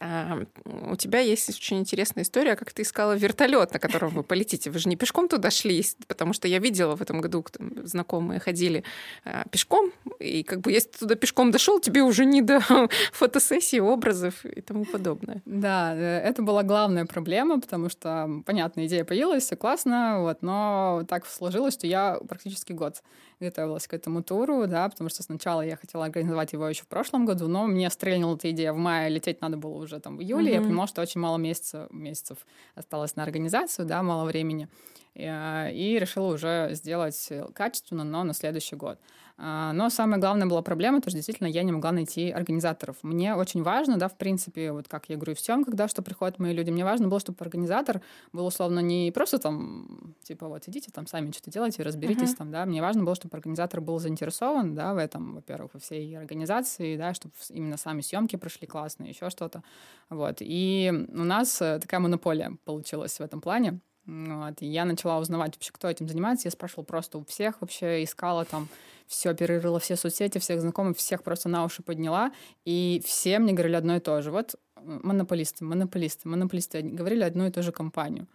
[0.00, 4.70] А, у тебя есть очень интересная история, как ты искала вертолет, на котором вы полетите.
[4.70, 8.40] Вы же не пешком туда шли, потому что я видела в этом году, там, знакомые
[8.40, 8.84] ходили
[9.24, 12.60] а, пешком, и как бы если ты туда пешком дошел, тебе уже не до
[13.12, 15.42] фотосессии, образов и тому подобное.
[15.44, 21.04] Да, э, это была главная проблема, потому что, понятно, идея появилась, все классно, вот, но
[21.08, 23.02] так сложилось, что я практически год
[23.40, 27.26] готовилась к этому туру, да, потому что сначала я хотела организовать его еще в прошлом
[27.26, 30.52] году, но мне стрельнула эта идея в мае, лететь надо было уже там в июле,
[30.52, 30.54] mm-hmm.
[30.54, 32.38] я понимала, что очень мало месяцев, месяцев
[32.74, 34.68] осталось на организацию, да, мало времени,
[35.14, 38.98] и, э, и решила уже сделать качественно, но на следующий год.
[39.36, 42.96] А, но самая главная была проблема, то что действительно я не могла найти организаторов.
[43.02, 46.38] Мне очень важно, да, в принципе, вот как я говорю, в съемках, да, что приходят
[46.38, 48.00] мои люди, мне важно было, чтобы организатор
[48.32, 52.36] был условно не просто там, типа, вот идите там сами что-то делайте, разберитесь uh-huh.
[52.36, 56.16] там, да, мне важно было, чтобы организатор был заинтересован, да, в этом, во-первых, во всей
[56.16, 59.64] организации, да, чтобы именно сами съемки прошли классно, еще что-то,
[60.10, 60.36] вот.
[60.40, 63.80] И у нас э, такая монополия получилась в этом плане.
[64.06, 64.60] Вот.
[64.60, 66.48] И я начала узнавать вообще, кто этим занимается.
[66.48, 68.68] Я спрашивала просто у всех вообще, искала там
[69.06, 72.32] все, перерыла все соцсети, всех знакомых, всех просто на уши подняла.
[72.64, 74.30] И все мне говорили одно и то же.
[74.30, 78.26] Вот монополисты, монополисты, монополисты говорили одну и ту же компанию.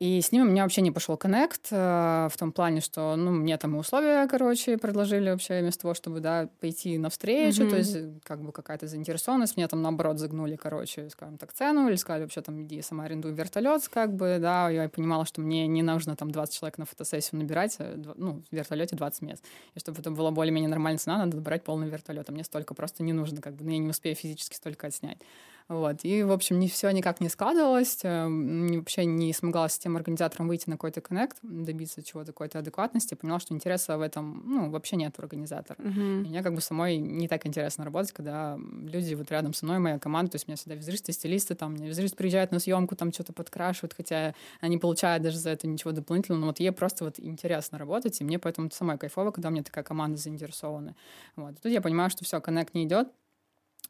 [0.00, 3.30] И с ними у меня вообще не пошел коннект э, в том плане, что, ну,
[3.30, 7.70] мне там условия, короче, предложили вообще вместо того, чтобы, да, пойти навстречу, mm-hmm.
[7.70, 11.94] то есть как бы какая-то заинтересованность, мне там наоборот загнули, короче, скажем так, цену, или
[11.94, 15.82] сказали вообще там, иди сама арендуй вертолет, как бы, да, я понимала, что мне не
[15.82, 19.44] нужно там 20 человек на фотосессию набирать, э, ну, в вертолете 20 мест.
[19.76, 23.04] И чтобы это была более-менее нормальная цена, надо брать полный вертолет, а мне столько просто
[23.04, 25.18] не нужно, как бы, ну, я не успею физически столько отснять.
[25.66, 26.04] Вот.
[26.04, 28.00] И, в общем, не все никак не складывалось.
[28.02, 33.14] Э, вообще не смогла с тем организатором выйти на какой-то коннект, добиться чего-то, какой-то адекватности.
[33.14, 35.78] Поняла, что интереса в этом, ну, вообще нет у организатора.
[36.24, 39.78] И мне как бы самой не так интересно работать, когда люди вот рядом со мной,
[39.78, 42.94] моя команда, то есть у меня всегда визажисты, стилисты, там, мне визажист приезжает на съемку,
[42.94, 47.04] там что-то подкрашивают, хотя они получают даже за это ничего дополнительного, но вот ей просто
[47.04, 50.94] вот интересно работать, и мне поэтому это самое кайфово, когда у меня такая команда заинтересована.
[51.36, 51.54] Вот.
[51.62, 53.08] тут я понимаю, что все, коннект не идет,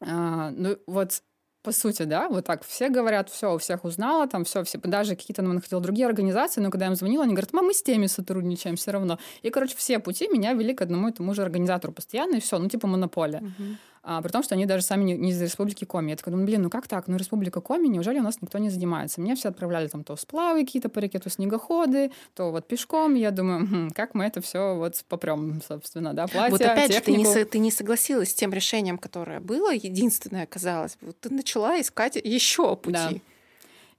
[0.00, 1.22] а, ну вот
[1.64, 5.16] по сути, да, вот так все говорят, все, у всех узнала, там все, все, даже
[5.16, 7.83] какие-то нам находил другие организации, но когда я им звонила, они говорят, мам, мы с
[7.83, 9.18] теми сотрудничаем все равно.
[9.40, 12.59] И, короче, все пути меня вели к одному и тому же организатору постоянно, и все,
[12.59, 13.40] ну, типа монополия.
[13.40, 16.10] Uh-huh а, при том, что они даже сами не, не из Республики Коми.
[16.10, 17.08] Я такая думаю, блин, ну как так?
[17.08, 19.22] Ну Республика Коми, неужели у нас никто не занимается?
[19.22, 23.14] Меня все отправляли там то сплавы какие-то по реке, то снегоходы, то вот пешком.
[23.14, 27.24] Я думаю, хм, как мы это все вот попрем, собственно, да, платье, Вот опять технику.
[27.24, 30.98] же, ты не, ты не согласилась с тем решением, которое было, единственное оказалось.
[31.00, 32.92] Вот ты начала искать еще пути.
[32.92, 33.10] Да.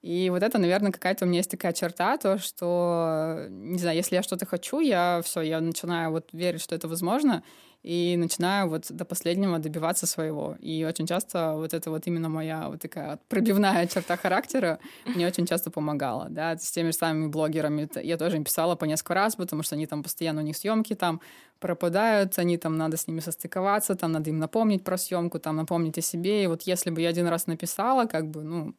[0.04, 4.14] И вот это, наверное, какая-то у меня есть такая черта, то, что, не знаю, если
[4.16, 7.42] я что-то хочу, я все, я начинаю вот верить, что это возможно,
[7.86, 10.58] и начинаю вот до последнего добиваться своего.
[10.60, 15.46] И очень часто вот это вот именно моя вот такая пробивная черта характера мне очень
[15.46, 17.88] часто помогала, да, с теми же самыми блогерами.
[18.02, 20.96] Я тоже им писала по несколько раз, потому что они там постоянно, у них съемки
[20.96, 21.22] там
[21.60, 26.00] пропадают, они там, надо с ними состыковаться, там надо им напомнить про съемку, там напомнить
[26.00, 26.44] о себе.
[26.44, 28.74] И вот если бы я один раз написала, как бы, ну,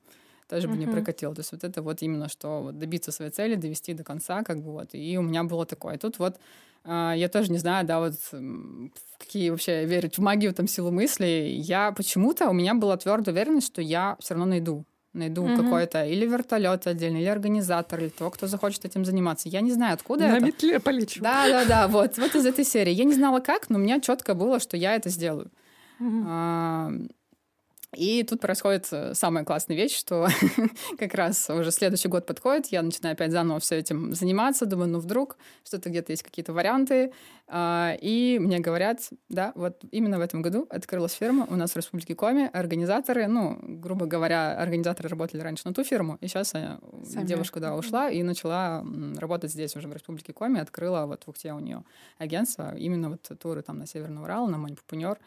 [0.49, 1.33] тоже бы не прокатил.
[1.33, 4.63] То есть вот это вот именно, что вот добиться своей цели, довести до конца, как
[4.63, 4.89] бы вот.
[4.95, 5.97] И у меня было такое.
[5.97, 6.41] Тут вот
[6.87, 8.15] я тоже не знаю, да, вот
[9.19, 11.55] какие вообще верить в магию, там, силу мысли.
[11.57, 14.85] Я почему-то, у меня была твердая уверенность, что я все равно найду
[15.17, 15.63] найду угу.
[15.63, 19.49] какой-то или вертолет отдельный, или организатор, или того, кто захочет этим заниматься.
[19.49, 20.41] Я не знаю, откуда На это.
[20.41, 21.23] На метле полечу.
[21.23, 22.93] Да, да, да, вот, вот из этой серии.
[22.93, 25.51] Я не знала как, но у меня четко было, что я это сделаю.
[25.99, 26.25] Угу.
[26.27, 26.93] А,
[27.97, 30.29] И тут происходит э, самая классная вещь, что
[30.99, 34.99] как раз уже следующий год подходит, я начинаю опять заново все этим заниматься, думаю, ну
[34.99, 37.13] вдруг что-то где-то есть какие-то варианты,
[37.49, 41.77] а, и мне говорят, да, вот именно в этом году открылась фирма у нас в
[41.77, 46.79] Республике Коми, организаторы, ну, грубо говоря, организаторы работали раньше на ту фирму, и сейчас Сами.
[47.25, 48.85] девушка, да, ушла и начала
[49.17, 51.83] работать здесь уже в Республике Коми, открыла вот в Ухте у нее
[52.19, 55.19] агентство, именно вот туры там на Северный Урал, на Манипупунер,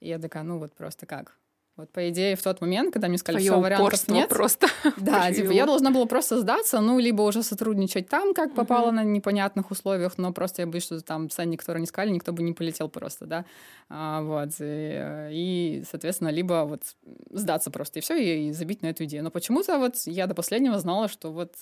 [0.00, 1.36] и я такая, ну вот просто как,
[1.78, 5.52] вот, по идее, в тот момент, когда мне сказали, что вариантов нет, просто да, типа,
[5.52, 10.18] я должна была просто сдаться, ну, либо уже сотрудничать там, как попало на непонятных условиях,
[10.18, 13.26] но просто я боюсь, что там ценник, который не сказали, никто бы не полетел просто,
[13.26, 13.44] да,
[13.88, 16.82] а, вот, и, и, соответственно, либо вот
[17.30, 19.22] сдаться просто, и все, и, и забить на эту идею.
[19.22, 21.52] Но почему-то вот я до последнего знала, что вот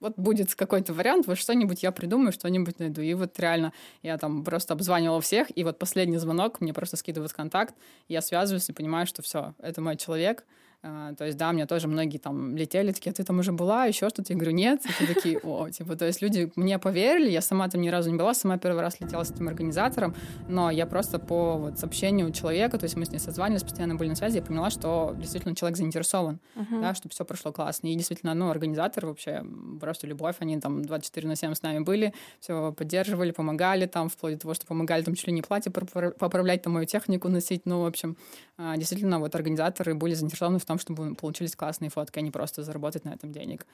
[0.00, 3.00] вот будет какой-то вариант, вот что-нибудь я придумаю, что-нибудь найду.
[3.00, 7.32] И вот реально я там просто обзванивала всех, и вот последний звонок мне просто скидывают
[7.32, 7.74] контакт,
[8.08, 10.44] я связываюсь и понимаю, что все, это мой человек,
[10.82, 14.08] то есть, да, мне тоже многие там летели, такие, «А ты там уже была, еще
[14.08, 14.32] что-то.
[14.32, 14.82] Я говорю, нет.
[15.00, 18.16] И такие, о, типа, то есть люди мне поверили, я сама там ни разу не
[18.16, 20.14] была, сама первый раз летела с этим организатором,
[20.48, 24.10] но я просто по вот сообщению человека, то есть мы с ней созванивались, постоянно были
[24.10, 26.80] на связи, я поняла, что действительно человек заинтересован, uh-huh.
[26.80, 27.88] да, чтобы все прошло классно.
[27.88, 29.44] И действительно, ну, организатор вообще
[29.80, 34.34] просто любовь, они там 24 на 7 с нами были, все поддерживали, помогали там, вплоть
[34.34, 37.82] до того, что помогали там чуть ли не платье поправлять, там мою технику носить, ну,
[37.82, 38.16] в общем,
[38.58, 42.62] а, действительно, вот организаторы были заинтересованы в том, чтобы получились классные фотки, а не просто
[42.62, 43.66] заработать на этом денег.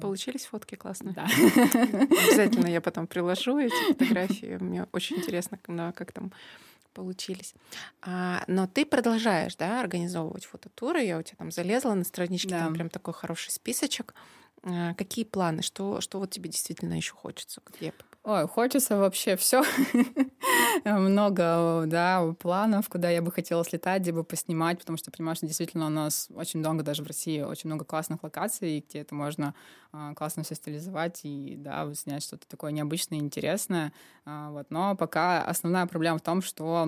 [0.00, 1.14] Получились фотки классные?
[1.14, 1.24] Да.
[1.24, 4.56] Обязательно я потом приложу эти фотографии.
[4.60, 6.32] Мне очень интересно, как там
[6.92, 7.54] получились.
[8.02, 11.02] А, но ты продолжаешь, да, организовывать фототуры.
[11.02, 12.60] Я у тебя там залезла на страничке, да.
[12.60, 14.14] там прям такой хороший списочек.
[14.62, 15.62] А, какие планы?
[15.62, 17.60] Что, что вот тебе действительно еще хочется?
[17.66, 17.92] Где
[18.24, 19.64] Ой, хочется вообще все.
[20.84, 25.46] Много, да, планов, куда я бы хотела слетать, где бы поснимать, потому что понимаю, что
[25.46, 29.54] действительно у нас очень много, даже в России, очень много классных локаций, где это можно
[29.92, 33.92] а, классно все стилизовать и, да, снять что-то такое необычное, интересное.
[34.24, 34.66] А, вот.
[34.70, 36.82] Но пока основная проблема в том, что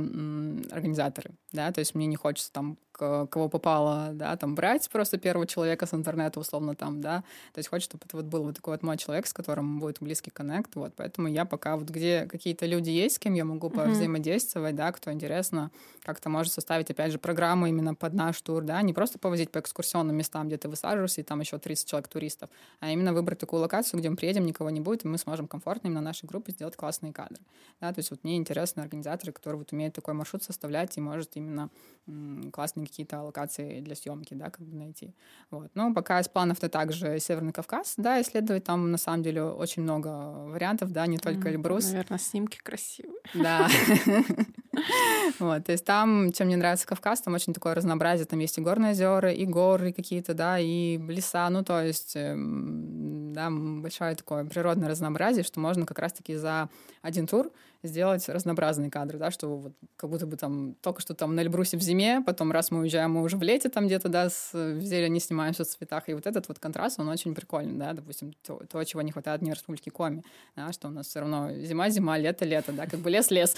[0.71, 5.49] организаторы, да, то есть мне не хочется там кого попало, да, там брать просто первого
[5.49, 8.75] человека с интернета, условно, там, да, то есть хочет, чтобы это вот был вот такой
[8.75, 12.67] вот мой человек, с которым будет близкий коннект, вот, поэтому я пока вот где какие-то
[12.67, 13.91] люди есть, с кем я могу mm-hmm.
[13.91, 15.71] взаимодействовать, да, кто интересно,
[16.03, 19.59] как-то может составить, опять же, программу именно под наш тур, да, не просто повозить по
[19.59, 23.61] экскурсионным местам, где ты высаживаешься, и там еще 30 человек туристов, а именно выбрать такую
[23.61, 26.77] локацию, где мы приедем, никого не будет, и мы сможем комфортно именно нашей группе сделать
[26.77, 27.41] классные кадры,
[27.81, 31.37] да, то есть вот мне интересны организаторы, которые вот умеют такой маршрут составлять и может
[31.37, 31.71] именно
[32.07, 35.15] м- классные какие-то локации для съемки, да, как бы найти.
[35.51, 35.71] Вот.
[35.75, 40.09] Но пока из планов-то также Северный Кавказ, да, исследовать там на самом деле очень много
[40.49, 41.87] вариантов, да, не только Эльбрус.
[41.91, 43.21] Наверное, снимки красивые.
[43.35, 43.69] Да.
[45.39, 48.61] Вот, то есть там, чем мне нравится Кавказ, там очень такое разнообразие, там есть и
[48.61, 54.45] горные озера, и горы какие-то, да, и леса, ну, то есть, эм, да, большое такое
[54.45, 56.69] природное разнообразие, что можно как раз-таки за
[57.03, 57.51] один тур
[57.89, 61.77] сделать разнообразные кадры, да, что вот как будто бы там только что там на Эльбрусе
[61.77, 64.81] в зиме, потом раз мы уезжаем, мы уже в лете там где-то, да, с, в
[64.81, 68.61] зелени снимаемся в цветах, и вот этот вот контраст, он очень прикольный, да, допустим, то,
[68.69, 70.25] то чего не хватает мне в Республике Коми,
[70.57, 73.55] да, что у нас все равно зима-зима, лето-лето, да, как бы лес-лес,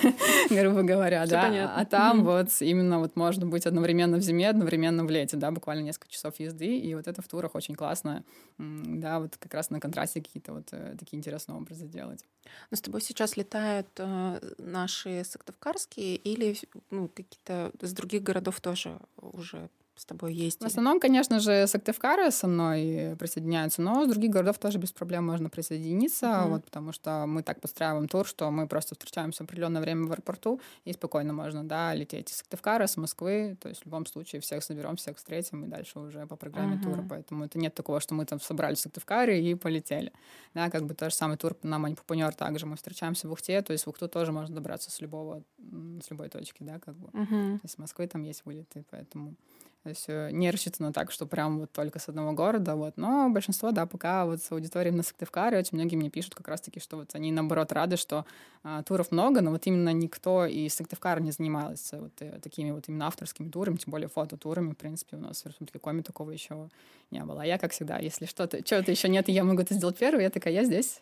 [0.50, 5.10] грубо говоря, да, а там вот именно вот можно быть одновременно в зиме, одновременно в
[5.10, 8.24] лете, да, буквально несколько часов езды, и вот это в турах очень классно,
[8.58, 12.24] да, вот как раз на контрасте какие-то вот э, такие интересные образы делать.
[12.70, 16.56] Но с тобой сейчас летают э, наши сыктывкарские или
[16.90, 20.68] ну, какие-то из других городов тоже уже с тобой ездили?
[20.68, 25.26] В основном, конечно же, Сыктывкары со мной присоединяются, но с других городов тоже без проблем
[25.26, 26.48] можно присоединиться, uh-huh.
[26.48, 30.12] вот, потому что мы так подстраиваем тур, что мы просто встречаемся в определенное время в
[30.12, 34.40] аэропорту, и спокойно можно, да, лететь из Сыктывкара, с Москвы, то есть в любом случае
[34.40, 36.82] всех соберем, всех встретим, и дальше уже по программе uh-huh.
[36.82, 40.12] тура, поэтому это нет такого, что мы там собрались в Сыктывкаре и полетели.
[40.54, 43.72] Да, как бы тот же самый тур на Манипупунер также мы встречаемся в Ухте, то
[43.72, 47.08] есть в Ухту тоже можно добраться с любого, с любой точки, да, как бы.
[47.08, 47.60] Uh-huh.
[47.62, 49.34] Из Москвы там есть вылеты, поэтому
[49.82, 52.98] то есть э, не рассчитано так, что прям вот только с одного города, вот.
[52.98, 56.80] Но большинство, да, пока вот с аудиторией на Сыктывкаре очень многие мне пишут как раз-таки,
[56.80, 58.26] что вот они, наоборот, рады, что
[58.62, 62.88] а, туров много, но вот именно никто из Сыктывкара не занимался вот э, такими вот
[62.88, 66.68] именно авторскими турами, тем более фототурами, в принципе, у нас в Республике Коми такого еще
[67.10, 67.40] не было.
[67.40, 70.24] А я, как всегда, если что-то, чего-то еще нет, и я могу это сделать первый,
[70.24, 71.00] я такая, я здесь,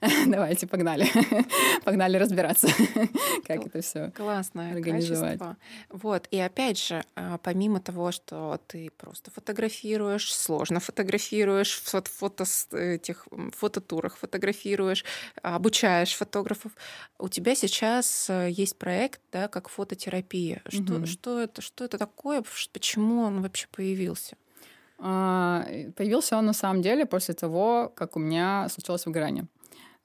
[0.26, 1.06] Давайте, погнали.
[1.84, 2.68] погнали разбираться,
[3.46, 5.38] как это все Классное организовать.
[5.38, 5.56] Качество.
[5.90, 12.44] Вот, и опять же, а, помимо того, что ты просто фотографируешь, сложно фотографируешь, в фото,
[12.72, 15.04] этих фототурах фотографируешь,
[15.42, 16.72] обучаешь фотографов,
[17.18, 20.62] у тебя сейчас э, есть проект, да, как фототерапия.
[20.68, 21.06] Что, угу.
[21.06, 22.44] что, это, что это такое?
[22.72, 24.36] Почему он вообще появился?
[24.98, 29.46] А, появился он на самом деле после того, как у меня случилось выгорание.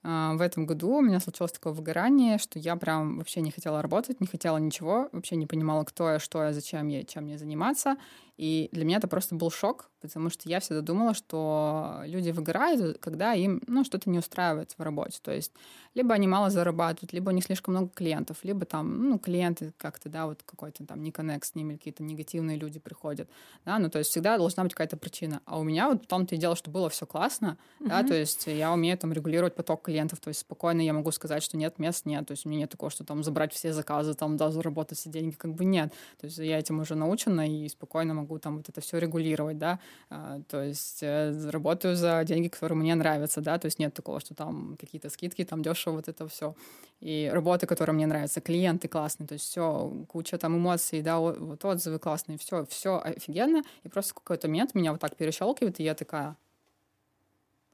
[0.02, 3.82] А, в этом году у меня случилось такое выгорание, что я прям вообще не хотела
[3.82, 7.38] работать, не хотела ничего, вообще не понимала, кто я, что я, зачем я, чем мне
[7.38, 7.98] заниматься.
[8.38, 12.98] И для меня это просто был шок, потому что я всегда думала, что люди выгорают,
[13.00, 15.20] когда им ну, что-то не устраивает в работе.
[15.22, 15.52] То есть
[15.96, 20.08] либо они мало зарабатывают, либо у них слишком много клиентов, либо там, ну, клиенты как-то,
[20.10, 23.28] да, вот какой-то там не коннект с ними, какие-то негативные люди приходят,
[23.66, 25.42] да, ну, то есть всегда должна быть какая-то причина.
[25.46, 27.88] А у меня вот в том-то и дело, что было все классно, uh-huh.
[27.88, 31.44] да, то есть я умею там регулировать поток клиентов, то есть спокойно я могу сказать,
[31.44, 34.14] что нет, мест нет, то есть у меня нет такого, что там забрать все заказы,
[34.14, 35.92] там, да, заработать все деньги, как бы нет.
[36.20, 39.80] То есть я этим уже научена и спокойно могу там вот это все регулировать, да,
[40.10, 44.34] то есть э, работаю за деньги, которые мне нравятся, да, то есть нет такого, что
[44.34, 46.56] там какие-то скидки, там дешево вот это все.
[47.00, 51.64] И работы, которые мне нравятся, клиенты классные, то есть все, куча там эмоций, да, вот
[51.64, 55.94] отзывы классные, все, все офигенно, и просто какой-то момент меня вот так перещелкивает, и я
[55.94, 56.36] такая,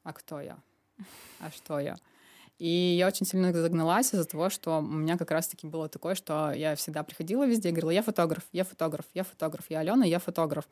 [0.04, 0.58] а кто я?
[1.40, 1.98] А что я?
[2.58, 6.54] И я очень сильно загналась из-за того, что у меня как раз-таки было такое, что
[6.54, 10.20] я всегда приходила везде и говорила, я фотограф, я фотограф, я фотограф, я Алена, я
[10.20, 10.66] фотограф.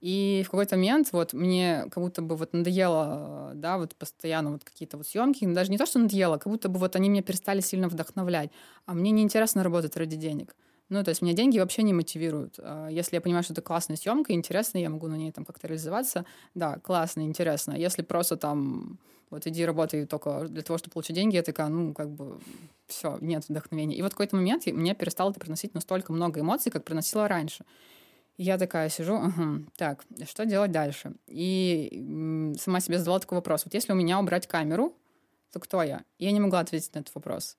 [0.00, 4.64] И в какой-то момент вот мне как будто бы вот надоело, да, вот постоянно вот
[4.64, 7.60] какие-то вот съемки, даже не то, что надоело, как будто бы вот они меня перестали
[7.60, 8.50] сильно вдохновлять,
[8.86, 10.54] а мне неинтересно работать ради денег.
[10.88, 12.58] Ну, то есть меня деньги вообще не мотивируют.
[12.58, 15.66] А если я понимаю, что это классная съемка, интересно, я могу на ней там как-то
[15.66, 16.24] реализоваться,
[16.54, 17.72] да, классно, интересно.
[17.72, 18.98] Если просто там
[19.30, 22.38] вот иди работай только для того, чтобы получить деньги, я такая, ну, как бы,
[22.86, 23.96] все, нет вдохновения.
[23.96, 27.66] И вот в какой-то момент мне перестало это приносить настолько много эмоций, как приносило раньше.
[28.38, 31.12] Я такая сижу, угу, так, что делать дальше?
[31.26, 33.64] И сама себе задала такой вопрос.
[33.64, 34.94] Вот если у меня убрать камеру,
[35.52, 36.04] то кто я?
[36.18, 37.56] И я не могла ответить на этот вопрос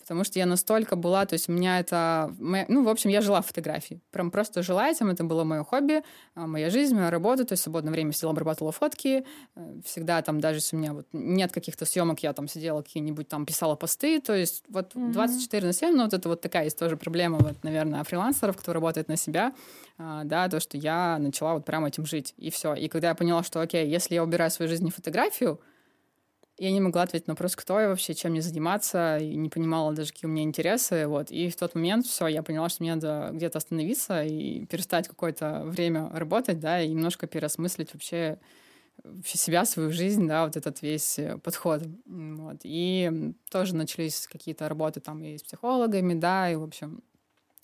[0.00, 3.42] потому что я настолько была, то есть у меня это, ну, в общем, я жила
[3.42, 6.02] в фотографии, прям просто жила этим, это было мое хобби,
[6.34, 9.24] а, моя жизнь, моя работа, то есть в свободное время сидела, обрабатывала фотки,
[9.54, 13.28] э, всегда там, даже если у меня вот нет каких-то съемок, я там сидела какие-нибудь
[13.28, 16.78] там писала посты, то есть вот 24 на 7, ну, вот это вот такая есть
[16.78, 19.52] тоже проблема, вот, наверное, фрилансеров, кто работает на себя,
[19.98, 22.74] а, да, то, что я начала вот прямо этим жить, и все.
[22.74, 25.60] И когда я поняла, что, окей, если я убираю в своей жизни фотографию,
[26.60, 29.94] я не могла ответить на вопрос, кто я вообще, чем мне заниматься, и не понимала
[29.94, 31.30] даже, какие у меня интересы, вот.
[31.30, 35.62] И в тот момент все, я поняла, что мне надо где-то остановиться и перестать какое-то
[35.64, 38.38] время работать, да, и немножко переосмыслить вообще
[39.24, 41.82] себя, свою жизнь, да, вот этот весь э, подход.
[42.04, 42.58] Вот.
[42.64, 47.02] И тоже начались какие-то работы там и с психологами, да, и, в общем,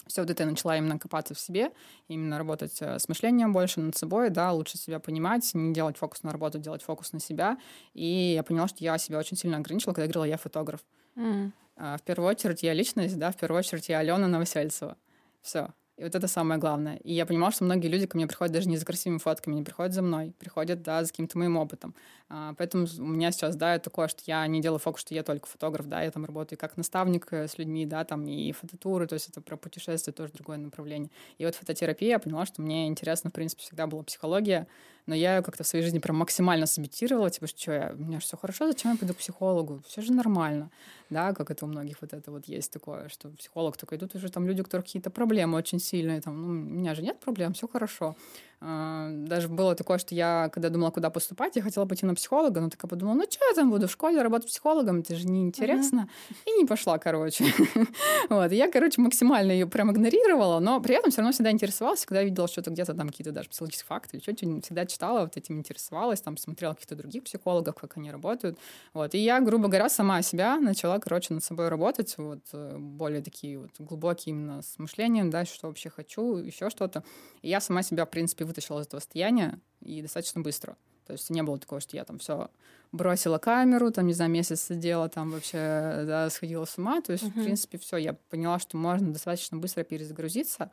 [0.07, 1.73] все вот это я начала именно копаться в себе,
[2.09, 6.23] именно работать э, с мышлением больше над собой, да, лучше себя понимать, не делать фокус
[6.23, 7.59] на работу, делать фокус на себя.
[7.95, 10.81] И я поняла, что я себя очень сильно ограничила, когда я говорила, я фотограф.
[11.17, 11.53] Mm.
[11.77, 14.97] В первую очередь я личность, да, в первую очередь я Алена Новосельцева.
[15.43, 15.69] Все.
[15.97, 16.97] И вот это самое главное.
[17.05, 19.63] И я понимала, что многие люди ко мне приходят даже не за красивыми фотками, не
[19.63, 21.95] приходят за мной, приходят, да, за каким-то моим опытом.
[22.29, 25.47] А, поэтому у меня сейчас, да, такое, что я не делаю фокус, что я только
[25.47, 29.15] фотограф, да, я там работаю как наставник э, с людьми, да, там и фототуры, то
[29.15, 31.11] есть это про путешествия тоже другое направление.
[31.39, 34.67] И вот фототерапия, я поняла, что мне интересно, в принципе, всегда была психология,
[35.07, 38.27] но я как-то в своей жизни прям максимально сабитировала, типа, что я, у меня же
[38.27, 39.83] все хорошо, зачем я пойду к психологу?
[39.87, 40.71] Все же нормально,
[41.11, 44.31] да, как это у многих вот это вот есть такое, что психолог только идут уже
[44.31, 47.55] там люди, у которых какие-то проблемы очень сильные, там, ну, у меня же нет проблем,
[47.55, 48.17] все хорошо.
[48.59, 52.61] А, даже было такое, что я, когда думала, куда поступать, я хотела пойти на психолога,
[52.61, 56.09] но такая подумала, ну что я там буду в школе работать психологом, это же неинтересно.
[56.31, 56.37] Uh-huh.
[56.47, 57.45] И не пошла, короче.
[58.31, 62.07] вот, и я, короче, максимально ее прям игнорировала, но при этом все равно всегда интересовалась,
[62.07, 66.23] когда видела что-то где-то там какие-то даже психологические факты, что-то всегда читала, вот этим интересовалась,
[66.23, 68.59] там смотрела каких-то других психологов, как они работают.
[68.95, 73.21] Вот, и я, грубо говоря, сама себя начала, короче, над собой работать, вот, э, более
[73.21, 77.05] такие вот глубокие именно с мышлением, да, что вообще хочу, еще что-то.
[77.43, 80.77] И я сама себя, в принципе, вытащила из этого состояния и достаточно быстро.
[81.07, 82.51] То есть не было такого, что я там все
[82.91, 87.01] бросила камеру, там, не знаю, месяц сидела, там вообще, да, сходила с ума.
[87.01, 87.41] То есть, uh-huh.
[87.41, 90.71] в принципе, все, я поняла, что можно достаточно быстро перезагрузиться,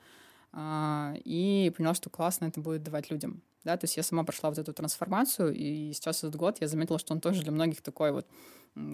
[0.52, 3.42] а, и поняла, что классно это будет давать людям.
[3.64, 7.00] Да, то есть я сама прошла вот эту трансформацию, и сейчас этот год я заметила,
[7.00, 8.28] что он тоже для многих такой вот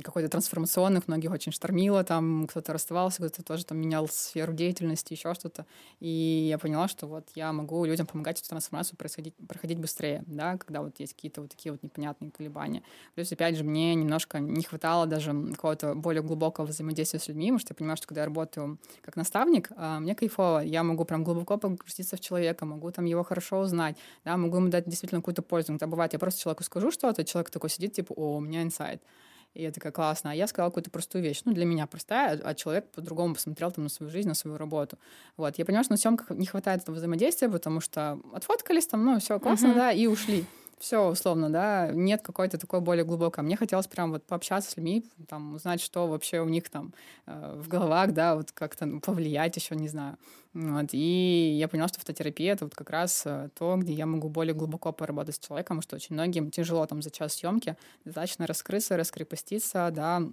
[0.03, 5.33] какой-то трансформационных, многих очень штормило, там кто-то расставался, кто-то тоже там менял сферу деятельности, еще
[5.33, 5.65] что-то.
[5.99, 10.57] И я поняла, что вот я могу людям помогать эту трансформацию происходить, проходить быстрее, да,
[10.57, 12.83] когда вот есть какие-то вот такие вот непонятные колебания.
[13.15, 17.59] Плюс, опять же, мне немножко не хватало даже какого-то более глубокого взаимодействия с людьми, потому
[17.59, 21.23] что я понимаю, что когда я работаю как наставник, а, мне кайфово, я могу прям
[21.23, 25.41] глубоко погрузиться в человека, могу там его хорошо узнать, да, могу ему дать действительно какую-то
[25.41, 25.71] пользу.
[25.71, 29.01] Иногда бывает, я просто человеку скажу что-то, человек такой сидит, типа, о, у меня инсайт.
[29.53, 30.31] И я такая, классно.
[30.31, 31.41] А я сказала какую-то простую вещь.
[31.45, 34.97] Ну, для меня простая, а человек по-другому посмотрел там на свою жизнь, на свою работу.
[35.37, 35.57] Вот.
[35.57, 39.39] Я поняла, что на съемках не хватает этого взаимодействия, потому что отфоткались там, ну, все
[39.39, 39.75] классно, uh-huh.
[39.75, 40.45] да, и ушли
[40.79, 43.43] все условно, да, нет какой-то такой более глубокой.
[43.43, 46.93] Мне хотелось прям вот пообщаться с людьми, там, узнать, что вообще у них там
[47.27, 50.17] э, в головах, да, вот как-то ну, повлиять еще, не знаю.
[50.53, 50.89] Вот.
[50.93, 54.53] И я поняла, что фототерапия— это вот как раз э, то, где я могу более
[54.53, 57.75] глубоко поработать с человеком, что очень многим тяжело там за час съемки
[58.05, 60.23] достаточно раскрыться, раскрепоститься, да,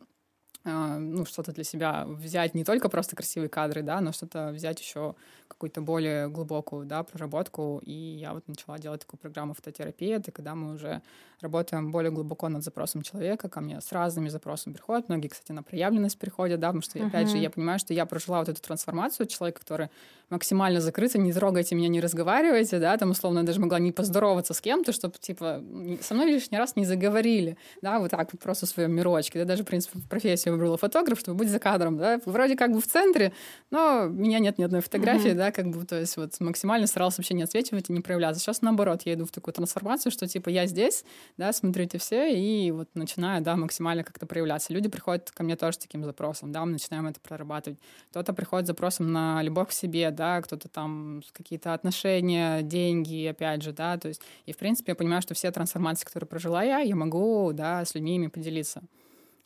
[0.68, 4.80] а, ну, что-то для себя взять, не только просто красивые кадры, да, но что-то взять
[4.80, 5.14] еще
[5.48, 7.80] какую-то более глубокую, да, проработку.
[7.84, 11.02] И я вот начала делать такую программу фототерапии, это когда мы уже
[11.40, 15.08] работаем более глубоко над запросом человека, ко мне с разными запросами приходят.
[15.08, 17.08] Многие, кстати, на проявленность приходят, да, потому что, uh-huh.
[17.08, 19.90] опять же, я понимаю, что я прожила вот эту трансформацию человека, который
[20.30, 24.54] максимально закрыться, не трогайте меня, не разговаривайте, да, там, условно, я даже могла не поздороваться
[24.54, 25.62] с кем-то, чтобы, типа,
[26.00, 29.44] со мной лишний раз не заговорили, да, вот так вот просто в своем мирочке, да,
[29.44, 32.86] даже, в принципе, профессию выбрала фотограф, чтобы быть за кадром, да, вроде как бы в
[32.86, 33.32] центре,
[33.70, 35.32] но меня нет ни одной фотографии.
[35.36, 38.40] Да, как бы, то есть вот максимально старалась вообще не отсвечивать и не проявляться.
[38.40, 41.04] Сейчас, наоборот, я иду в такую трансформацию, что, типа, я здесь,
[41.36, 44.72] да, смотрите все, и вот начинаю, да, максимально как-то проявляться.
[44.72, 47.78] Люди приходят ко мне тоже с таким запросом, да, мы начинаем это прорабатывать.
[48.10, 53.62] Кто-то приходит с запросом на любовь к себе, да, кто-то там какие-то отношения, деньги, опять
[53.62, 56.80] же, да, то есть, и, в принципе, я понимаю, что все трансформации, которые прожила я,
[56.80, 58.82] я могу, да, с людьми ими поделиться.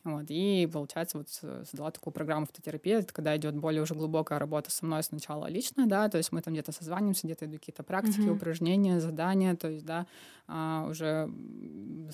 [0.03, 4.71] Вот, и, получается, вот создала такую программу фототерапии, это когда идет более уже глубокая работа
[4.71, 8.21] со мной сначала лично, да, то есть мы там где-то созваниваемся, где-то идут какие-то практики,
[8.21, 8.35] mm-hmm.
[8.35, 10.07] упражнения, задания, то есть, да,
[10.47, 11.29] а, уже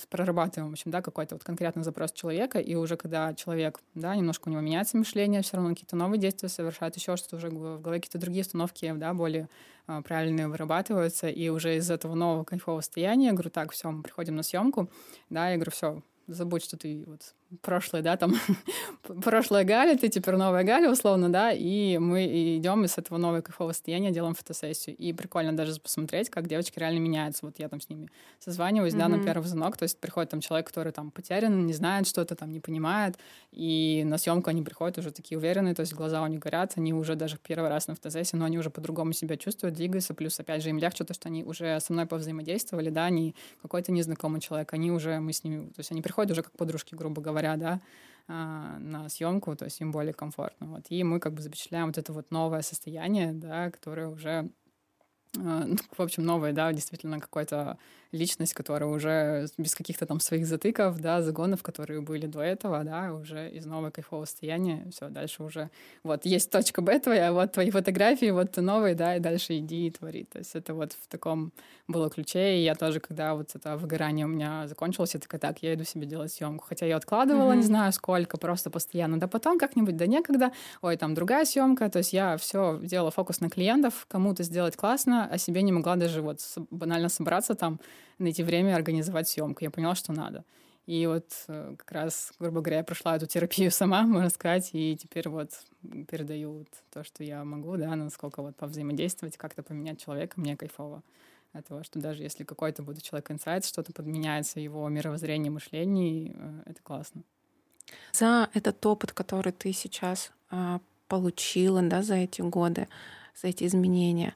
[0.09, 4.49] прорабатываем, в общем, да, какой-то вот конкретный запрос человека, и уже когда человек, да, немножко
[4.49, 8.01] у него меняется мышление, все равно какие-то новые действия совершает, еще что-то уже в голове
[8.01, 9.47] какие-то другие установки, да, более
[9.85, 14.03] а, правильные вырабатываются, и уже из этого нового кайфового состояния, я говорю, так, все, мы
[14.03, 14.89] приходим на съемку,
[15.29, 18.35] да, я говорю, все, забудь, что ты вот прошлое, да, там,
[19.23, 23.73] прошлая Галя, ты теперь новая Галя, условно, да, и мы идем из этого нового кайфового
[23.73, 24.95] состояния, делаем фотосессию.
[24.97, 27.45] И прикольно даже посмотреть, как девочки реально меняются.
[27.45, 28.97] Вот я там с ними созваниваюсь, mm-hmm.
[28.97, 32.35] да, на первый звонок, то есть приходит там человек, который там потерян, не знает что-то,
[32.35, 33.17] там не понимает,
[33.51, 36.93] и на съемку они приходят уже такие уверенные, то есть глаза у них горят, они
[36.93, 40.61] уже даже первый раз на фотосессии, но они уже по-другому себя чувствуют, двигаются, плюс, опять
[40.61, 44.73] же, им легче то, что они уже со мной повзаимодействовали, да, они какой-то незнакомый человек,
[44.73, 47.57] они уже, мы с ними, то есть они приходят уже как подружки, грубо говоря, говоря,
[47.57, 47.81] да,
[48.27, 50.67] а, на съемку, то есть им более комфортно.
[50.67, 50.85] Вот.
[50.89, 54.49] И мы как бы запечатляем вот это вот новое состояние, да, которое уже
[55.37, 57.77] а, ну, в общем, новое, да, действительно какой-то
[58.11, 63.13] личность, которая уже без каких-то там своих затыков, да, загонов, которые были до этого, да,
[63.13, 65.69] уже из нового кайфового состояния, все, дальше уже,
[66.03, 69.87] вот, есть точка Б твоя, вот твои фотографии, вот ты новый, да, и дальше иди
[69.87, 70.25] и твори.
[70.25, 71.51] То есть это вот в таком
[71.87, 75.61] было ключе, и я тоже, когда вот это выгорание у меня закончилось, я такая, так,
[75.61, 76.65] я иду себе делать съемку.
[76.67, 77.57] Хотя я откладывала, mm-hmm.
[77.57, 80.51] не знаю сколько, просто постоянно, да потом как-нибудь, да некогда,
[80.81, 85.27] ой, там другая съемка, то есть я все делала фокус на клиентов, кому-то сделать классно,
[85.31, 86.39] а себе не могла даже вот
[86.71, 87.79] банально собраться там,
[88.17, 89.63] найти время организовать съемку.
[89.63, 90.43] Я поняла, что надо.
[90.85, 94.95] И вот э, как раз, грубо говоря, я прошла эту терапию сама, можно сказать, и
[94.95, 95.51] теперь вот
[96.07, 101.03] передаю вот то, что я могу, да, насколько вот повзаимодействовать, как-то поменять человека, мне кайфово
[101.51, 106.61] от того, что даже если какой-то будет человек инсайт, что-то подменяется его мировоззрение, мышление, э,
[106.67, 107.23] это классно.
[108.11, 112.87] За этот опыт, который ты сейчас а, получила, да, за эти годы,
[113.41, 114.33] за эти изменения,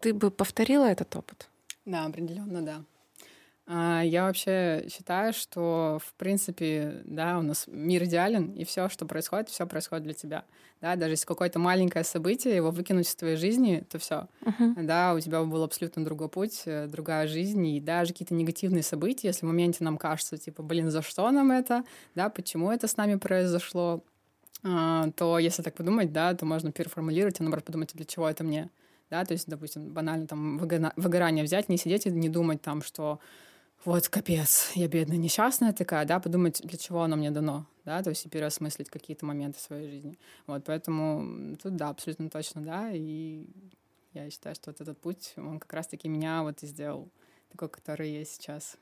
[0.00, 1.48] ты бы повторила этот опыт?
[1.88, 2.84] Да, определенно, да.
[3.66, 9.06] А, я вообще считаю, что, в принципе, да, у нас мир идеален, и все, что
[9.06, 10.44] происходит, все происходит для тебя.
[10.82, 14.28] Да, даже если какое-то маленькое событие, его выкинуть из твоей жизни, то все.
[14.42, 14.84] Uh-huh.
[14.84, 19.28] Да, у тебя был абсолютно другой путь, э, другая жизнь, и даже какие-то негативные события,
[19.28, 21.84] если в моменте нам кажется, типа, блин, за что нам это,
[22.14, 24.04] да, почему это с нами произошло,
[24.62, 28.44] а, то если так подумать, да, то можно переформулировать, и наоборот подумать, для чего это
[28.44, 28.68] мне
[29.10, 33.20] да, то есть, допустим, банально там выгорание взять, не сидеть и не думать там, что
[33.84, 38.10] вот капец, я бедная, несчастная такая, да, подумать, для чего оно мне дано, да, то
[38.10, 40.18] есть и переосмыслить какие-то моменты своей жизни.
[40.46, 43.46] Вот, поэтому тут, да, абсолютно точно, да, и
[44.14, 47.08] я считаю, что вот этот путь, он как раз-таки меня вот и сделал
[47.50, 48.76] такой, который есть сейчас.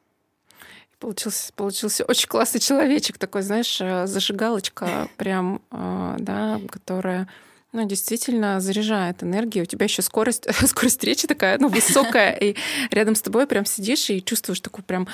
[0.99, 7.29] Получился, получился очень классный человечек такой, знаешь, э, зажигалочка прям, э, да, которая
[7.77, 9.64] ну, действительно заряжает энергию.
[9.64, 12.57] У тебя еще скорость, скорость речи такая, ну, высокая, и
[12.91, 15.07] рядом с тобой прям сидишь и чувствуешь такую прям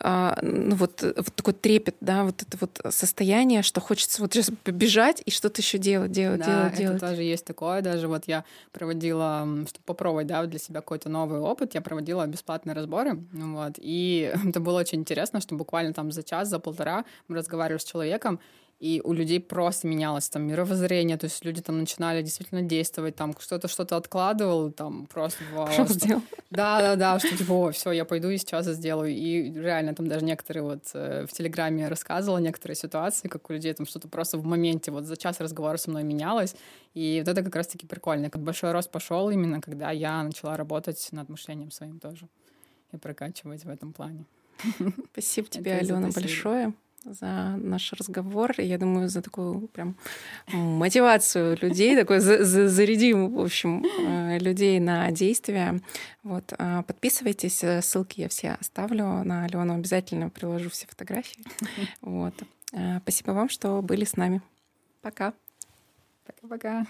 [0.00, 4.50] а, ну вот, вот такой трепет, да, вот это вот состояние, что хочется вот сейчас
[4.62, 7.00] побежать и что-то еще делать, делать, да, делать, это делать.
[7.00, 7.82] тоже есть такое.
[7.82, 12.74] Даже вот я проводила, чтобы попробовать, да, для себя какой-то новый опыт, я проводила бесплатные
[12.74, 17.36] разборы, вот, и это было очень интересно, что буквально там за час, за полтора мы
[17.36, 18.38] разговаривали с человеком,
[18.80, 23.34] и у людей просто менялось там мировоззрение, то есть люди там начинали действительно действовать, там
[23.34, 25.68] кто-то что-то откладывал, там просто вау.
[26.50, 29.10] Да, да, да, что типа, о, все, я пойду и сейчас сделаю.
[29.10, 33.74] И реально там даже некоторые вот э, в Телеграме рассказывала некоторые ситуации, как у людей
[33.74, 36.54] там что-то просто в моменте вот за час разговора со мной менялось.
[36.94, 38.30] И вот это как раз-таки прикольно.
[38.30, 42.28] Как большой рост пошел именно, когда я начала работать над мышлением своим тоже
[42.92, 44.24] и прокачивать в этом плане.
[45.12, 46.72] Спасибо тебе, Алена, большое
[47.04, 48.52] за наш разговор.
[48.58, 49.96] И я думаю, за такую прям
[50.52, 55.80] мотивацию людей, такой зарядим, в общем, э, людей на действия.
[56.22, 61.44] Вот, э, подписывайтесь, ссылки я все оставлю на Алену, обязательно приложу все фотографии.
[62.00, 62.34] Вот.
[62.72, 64.42] Э, спасибо вам, что были с нами.
[65.02, 65.32] Пока.
[66.26, 66.86] Пока-пока.